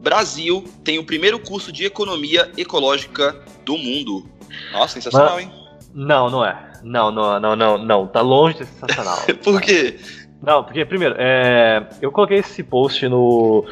[0.00, 3.36] Brasil tem o primeiro curso de economia ecológica
[3.66, 4.26] do mundo.
[4.72, 5.52] Nossa, sensacional, hein?
[5.92, 6.72] Não, não é.
[6.82, 8.06] Não, não, não, não, não.
[8.06, 9.18] Tá longe de ser sensacional.
[9.44, 10.00] Por quê?
[10.42, 13.64] Não, porque, primeiro, é, eu coloquei esse post no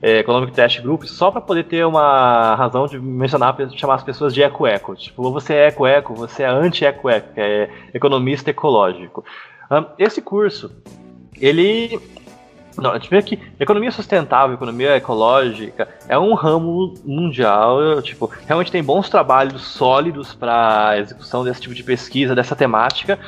[0.00, 4.32] é, Economic Test Group só para poder ter uma razão de mencionar, chamar as pessoas
[4.32, 4.94] de eco-eco.
[4.94, 9.24] Tipo, você é eco-eco, você é anti-eco-eco, é economista ecológico.
[9.98, 10.70] Esse curso,
[11.38, 11.98] ele.
[12.76, 18.02] Não, a gente vê que economia sustentável, economia ecológica é um ramo mundial.
[18.02, 23.18] Tipo, realmente tem bons trabalhos sólidos para execução desse tipo de pesquisa, dessa temática.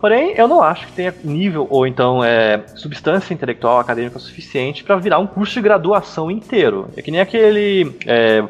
[0.00, 4.96] Porém, eu não acho que tenha nível ou então é, substância intelectual acadêmica suficiente para
[4.96, 6.88] virar um curso de graduação inteiro.
[6.96, 7.96] É que nem aquele.
[8.04, 8.42] é,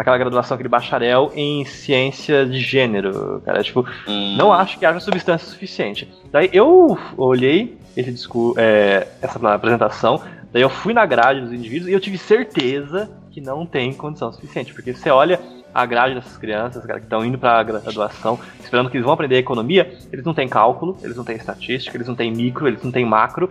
[0.00, 3.62] aquela graduação, aquele bacharel em ciência de gênero, cara.
[3.62, 6.08] Tipo, Hum, não acho que haja substância suficiente.
[6.32, 10.20] Daí eu olhei esse discurso, é, essa apresentação,
[10.52, 14.32] daí eu fui na grade dos indivíduos e eu tive certeza que não tem condição
[14.32, 14.72] suficiente.
[14.72, 15.38] Porque você olha
[15.72, 19.14] a grade dessas crianças, cara, que estão indo para a graduação, esperando que eles vão
[19.14, 22.82] aprender economia, eles não têm cálculo, eles não têm estatística, eles não têm micro, eles
[22.82, 23.48] não têm macro.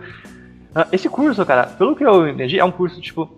[0.74, 3.28] Ah, Esse curso, cara, pelo que eu entendi, é um curso tipo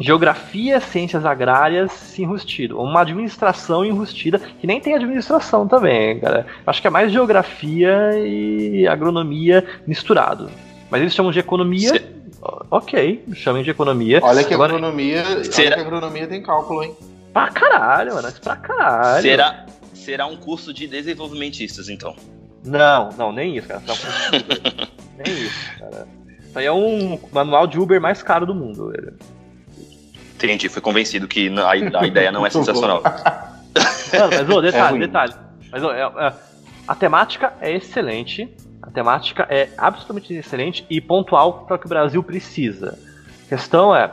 [0.00, 2.80] Geografia, Ciências Agrárias enrustido.
[2.80, 6.46] Uma administração enrustida, que nem tem administração também, cara.
[6.66, 10.50] Acho que é mais geografia e agronomia misturado.
[10.90, 11.90] Mas eles chamam de economia.
[11.90, 12.14] Se-
[12.70, 14.20] Ok, chamem de economia.
[14.22, 16.94] Olha que Agora, agronomia, olha Será- que a agronomia tem cálculo, hein?
[17.32, 18.28] Pra caralho, mano.
[18.28, 19.22] Isso pra caralho.
[19.22, 19.64] será,
[19.94, 22.14] será um curso de desenvolvimentistas, então.
[22.62, 23.82] Não, não, nem isso, cara.
[23.86, 23.94] Não,
[25.24, 26.06] nem isso, cara.
[26.46, 28.90] Isso aí é um manual de Uber mais caro do mundo.
[28.90, 29.14] velho.
[30.44, 33.02] Entendi, fui convencido que a, a ideia não é sensacional.
[33.02, 35.00] Mano, mas ô, É detalhe, ruim.
[35.00, 35.32] detalhe.
[35.72, 36.32] Mas ô, é- é-
[36.86, 38.48] a temática é excelente.
[38.82, 42.98] A temática é absolutamente excelente e pontual para o que o Brasil precisa.
[43.46, 44.10] A questão é.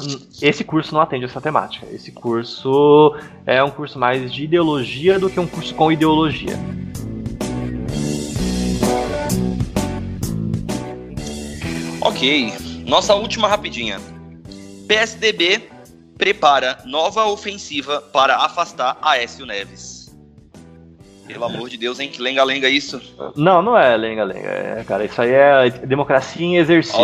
[0.00, 1.86] hum, Esse curso não atende essa temática.
[1.92, 3.14] Esse curso
[3.44, 6.56] é um curso mais de ideologia do que um curso com ideologia.
[12.00, 12.52] Ok,
[12.86, 13.98] nossa última rapidinha.
[14.88, 15.68] PSDB
[16.16, 20.08] prepara nova ofensiva para afastar Aécio Neves.
[21.26, 22.08] Pelo amor de Deus, hein?
[22.08, 22.98] Que lenga-lenga isso.
[23.36, 24.48] Não, não é lenga-lenga.
[24.48, 26.98] É, cara, isso aí é democracia em exercício.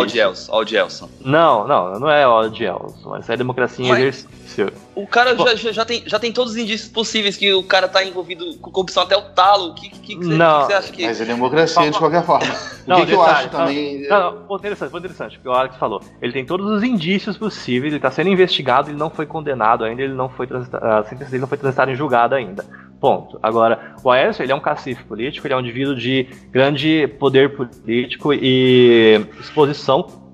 [0.51, 1.07] O Gelson.
[1.21, 4.73] Não, não, não é ó de Elson, mas isso é democracia em Mas- exercício.
[4.95, 5.45] O cara Bom.
[5.45, 8.57] já, já, já tem, já tem todos os indícios possíveis que o cara tá envolvido
[8.59, 9.71] com corrupção até o talo.
[9.71, 10.61] O que, que, que, você, Não.
[10.61, 11.05] que você acha que.
[11.05, 12.45] Mas é democracia de qualquer forma.
[12.45, 14.07] O Não, que, que eu acho também.
[14.07, 16.65] Não, não, ponto interessante, ponto interessante, porque a hora que você falou, ele tem todos
[16.65, 20.47] os indícios possíveis, ele está sendo investigado, ele não foi condenado ainda, ele não foi
[20.51, 22.65] a sentença dele não foi transitada em julgado ainda.
[22.99, 23.37] Ponto.
[23.43, 27.55] Agora, o Aécio, ele é um cacife político, ele é um indivíduo de grande poder
[27.55, 30.24] político e exposição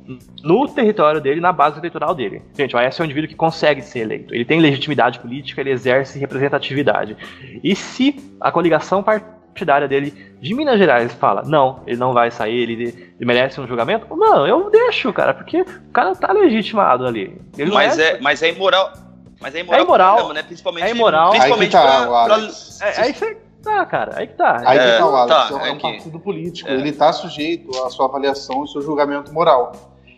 [0.43, 2.41] no território dele, na base eleitoral dele.
[2.57, 4.33] Gente, o Aécio é um indivíduo que consegue ser eleito.
[4.33, 7.15] Ele tem legitimidade política, ele exerce representatividade.
[7.63, 10.11] E se a coligação partidária dele
[10.41, 14.47] de Minas Gerais fala, não, ele não vai sair, ele, ele merece um julgamento, não,
[14.47, 17.39] eu deixo, cara, porque o cara tá legitimado ali.
[17.57, 18.91] Ele Mas é, mas é imoral.
[19.39, 20.07] Mas é imoral, É imoral.
[20.13, 20.43] pra caramba, né?
[20.43, 21.29] Principalmente, É imoral.
[21.31, 22.79] Principalmente Aí que tá, pra, o pra- Alex.
[22.81, 24.61] É, aí você tá, cara, aí que tá.
[24.65, 26.73] Aí É, que tá o Alex, tá, é, um- é é que- partido político, é.
[26.73, 29.71] ele está sujeito à sua avaliação e seu julgamento moral.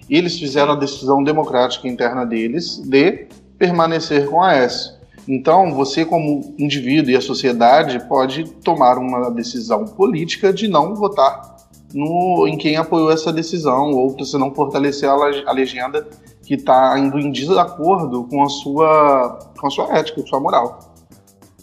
[0.10, 3.28] Eles fizeram a decisão democrática interna deles de
[3.58, 4.94] permanecer com a S.
[5.28, 11.56] Então, você como indivíduo e a sociedade pode tomar uma decisão política de não votar
[11.94, 16.08] no, em quem apoiou essa decisão ou você não fortalecer a, a legenda
[16.42, 20.40] que está indo em desacordo com a sua, com a sua ética, com a sua
[20.40, 20.80] moral.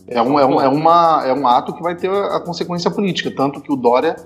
[0.07, 3.31] É um, é, um, é, uma, é um ato que vai ter a consequência política,
[3.31, 4.17] tanto que o Dória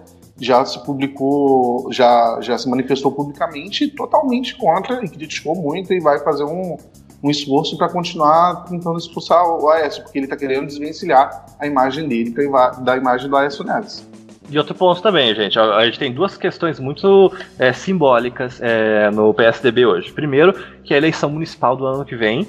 [0.40, 6.18] já se publicou, já, já se manifestou publicamente totalmente contra e criticou muito e vai
[6.18, 6.76] fazer um,
[7.22, 12.08] um esforço para continuar tentando expulsar o Aécio, porque ele está querendo desvencilhar a imagem
[12.08, 14.06] dele da ima- da imagem do Aécio Neves.
[14.50, 15.58] E outro ponto também, gente.
[15.58, 20.12] A gente tem duas questões muito é, simbólicas é, no PSDB hoje.
[20.12, 20.52] Primeiro,
[20.84, 22.46] que é a eleição municipal do ano que vem,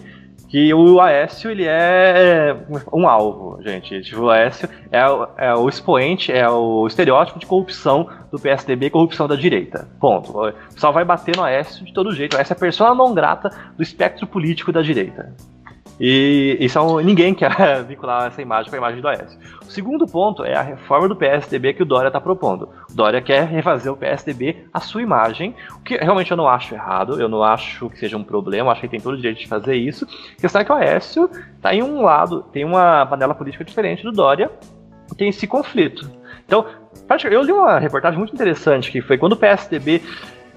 [0.56, 2.56] que o Aécio ele é
[2.94, 4.02] um alvo, gente.
[4.02, 8.90] Tipo, o Aécio é, o- é o expoente, é o estereótipo de corrupção do PSDB,
[8.90, 9.86] corrupção da direita.
[10.00, 10.32] Ponto.
[10.32, 12.38] O pessoal vai bater no Aécio de todo jeito.
[12.38, 15.36] Aécio é a persona não grata do espectro político da direita.
[16.00, 17.50] E é um- ninguém quer
[17.88, 19.40] vincular essa imagem com a imagem do Aécio.
[19.62, 22.70] O segundo ponto é a reforma do PSDB que o Dória está propondo.
[22.90, 26.74] O Dória quer refazer o PSDB à sua imagem, o que realmente eu não acho
[26.74, 29.40] errado, eu não acho que seja um problema, acho que ele tem todo o direito
[29.40, 30.06] de fazer isso.
[30.38, 34.04] A questão é que o Aécio está em um lado, tem uma panela política diferente
[34.04, 34.52] do Dória,
[35.12, 36.10] e tem esse conflito.
[36.46, 36.66] Então,
[37.30, 40.02] eu li uma reportagem muito interessante que foi quando o PSDB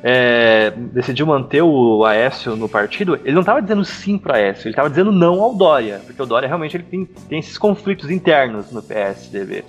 [0.02, 4.72] é, decidiu manter o Aécio no partido, ele não estava dizendo sim para Aécio, ele
[4.72, 8.70] estava dizendo não ao Dória, porque o Dória realmente ele tem, tem esses conflitos internos
[8.70, 9.64] no PSDB.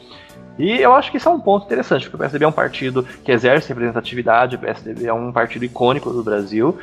[0.58, 3.08] E eu acho que isso é um ponto interessante, porque o PSDB é um partido
[3.24, 6.78] que exerce representatividade, o PSDB é um partido icônico do Brasil,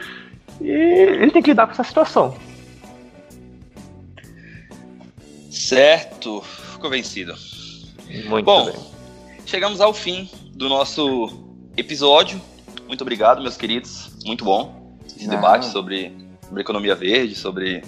[0.60, 2.34] e ele tem que lidar com essa situação.
[5.50, 6.40] Certo.
[6.72, 7.34] Ficou vencido.
[8.28, 8.74] Muito Bom, bem.
[9.44, 11.44] chegamos ao fim do nosso
[11.76, 12.40] episódio.
[12.86, 14.10] Muito obrigado, meus queridos.
[14.24, 15.30] Muito bom esse Ah.
[15.30, 16.14] debate sobre,
[16.46, 17.82] sobre economia verde, sobre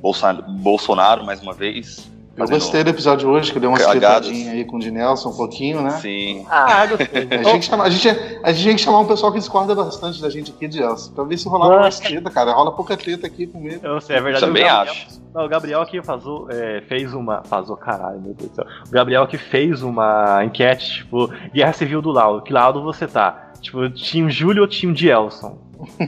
[0.00, 2.09] Bolsa- Bolsonaro, mais uma vez.
[2.36, 4.26] Eu gostei do episódio hoje, que deu uma Cagadas.
[4.26, 5.90] esquentadinha aí com o Dinelson um pouquinho, né?
[6.00, 6.46] Sim.
[6.48, 7.28] Ah, gostei.
[7.30, 8.08] A gente, chama- a, gente,
[8.42, 11.24] a gente tem que chamar um pessoal que discorda bastante da gente aqui, Gelson, pra
[11.24, 12.52] ver se rolava mais treta, cara.
[12.52, 13.80] Rola pouca treta aqui comigo.
[13.84, 14.46] Eu sei, é verdade.
[14.46, 15.20] Também Gabriel- acho.
[15.34, 17.42] Não, o Gabriel aqui fazou, é, fez uma.
[17.44, 18.64] Fazou, caralho, meu Deus do céu.
[18.86, 22.40] O Gabriel que fez uma enquete, tipo, Guerra Civil do lado.
[22.42, 23.50] Que lado você tá?
[23.60, 25.58] Tipo, Team Júlio ou Team Dielson?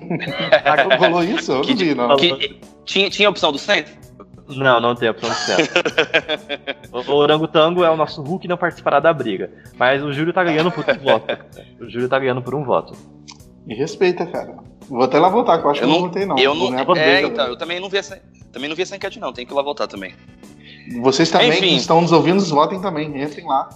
[0.64, 1.53] Ah, rolou isso?
[1.53, 2.16] Eu não Que- vi, não.
[2.16, 3.93] Que- tinha, tinha a opção do centro?
[4.57, 5.72] Não, não tem opção de certo.
[7.11, 9.50] o, Orangotango é o nosso Hulk e não participará da briga.
[9.76, 11.38] Mas o Júlio tá ganhando por um voto.
[11.80, 12.94] O Júlio tá ganhando por um voto.
[13.66, 14.57] Me respeita, cara.
[14.88, 16.38] Vou até lá voltar, que eu acho Eu que eu não, não votei, não.
[16.38, 17.55] eu não, pra é, briga, então, velho.
[17.55, 18.20] eu também não vi essa,
[18.53, 20.12] também não vi essa enquete não, tem que ir lá votar também.
[21.00, 21.61] Vocês também Enfim.
[21.61, 23.22] que estão nos ouvindo, votem também.
[23.22, 23.68] Entrem lá.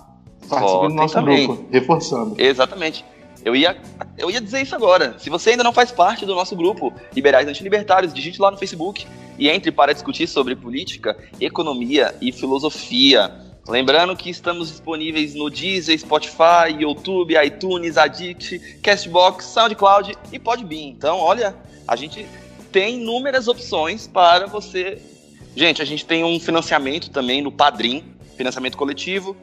[0.48, 1.46] Participem do nosso também.
[1.46, 1.66] grupo.
[1.70, 2.34] Reforçando.
[2.38, 3.04] Exatamente.
[3.44, 3.76] Eu ia,
[4.18, 5.16] eu ia dizer isso agora.
[5.18, 9.06] Se você ainda não faz parte do nosso grupo Liberais Antilibertários, digite lá no Facebook
[9.38, 13.32] e entre para discutir sobre política, economia e filosofia.
[13.68, 20.88] Lembrando que estamos disponíveis no Deezer, Spotify, YouTube, iTunes, Addict, Castbox, SoundCloud e Podbean.
[20.88, 21.54] Então, olha,
[21.86, 22.26] a gente
[22.70, 25.02] tem inúmeras opções para você.
[25.56, 28.04] Gente, a gente tem um financiamento também no Padrim,
[28.36, 29.36] financiamento coletivo.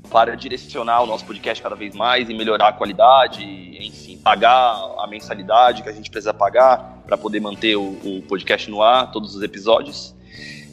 [0.10, 5.08] para direcionar o nosso podcast cada vez mais e melhorar a qualidade, enfim, pagar a
[5.08, 9.36] mensalidade que a gente precisa pagar para poder manter o, o, podcast no ar, todos
[9.36, 10.14] os episódios.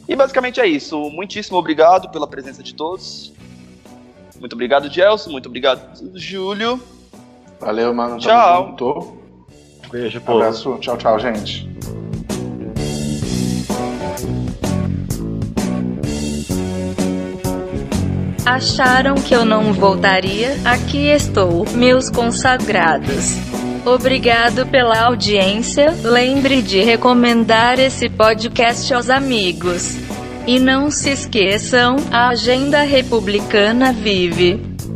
[0.07, 1.09] E basicamente é isso.
[1.09, 3.33] Muitíssimo obrigado pela presença de todos.
[4.39, 5.31] Muito obrigado, Gelson.
[5.31, 5.81] Muito obrigado,
[6.15, 6.81] Júlio.
[7.59, 8.17] Valeu, mano.
[8.17, 8.75] Tchau.
[9.91, 10.39] Beijo, povo.
[10.39, 10.77] Abraço.
[10.79, 11.69] Tchau, tchau, gente.
[18.45, 20.55] Acharam que eu não voltaria?
[20.65, 23.35] Aqui estou, meus consagrados.
[23.85, 25.93] Obrigado pela audiência.
[26.03, 29.97] Lembre de recomendar esse podcast aos amigos.
[30.47, 34.70] E não se esqueçam, a agenda republicana vive.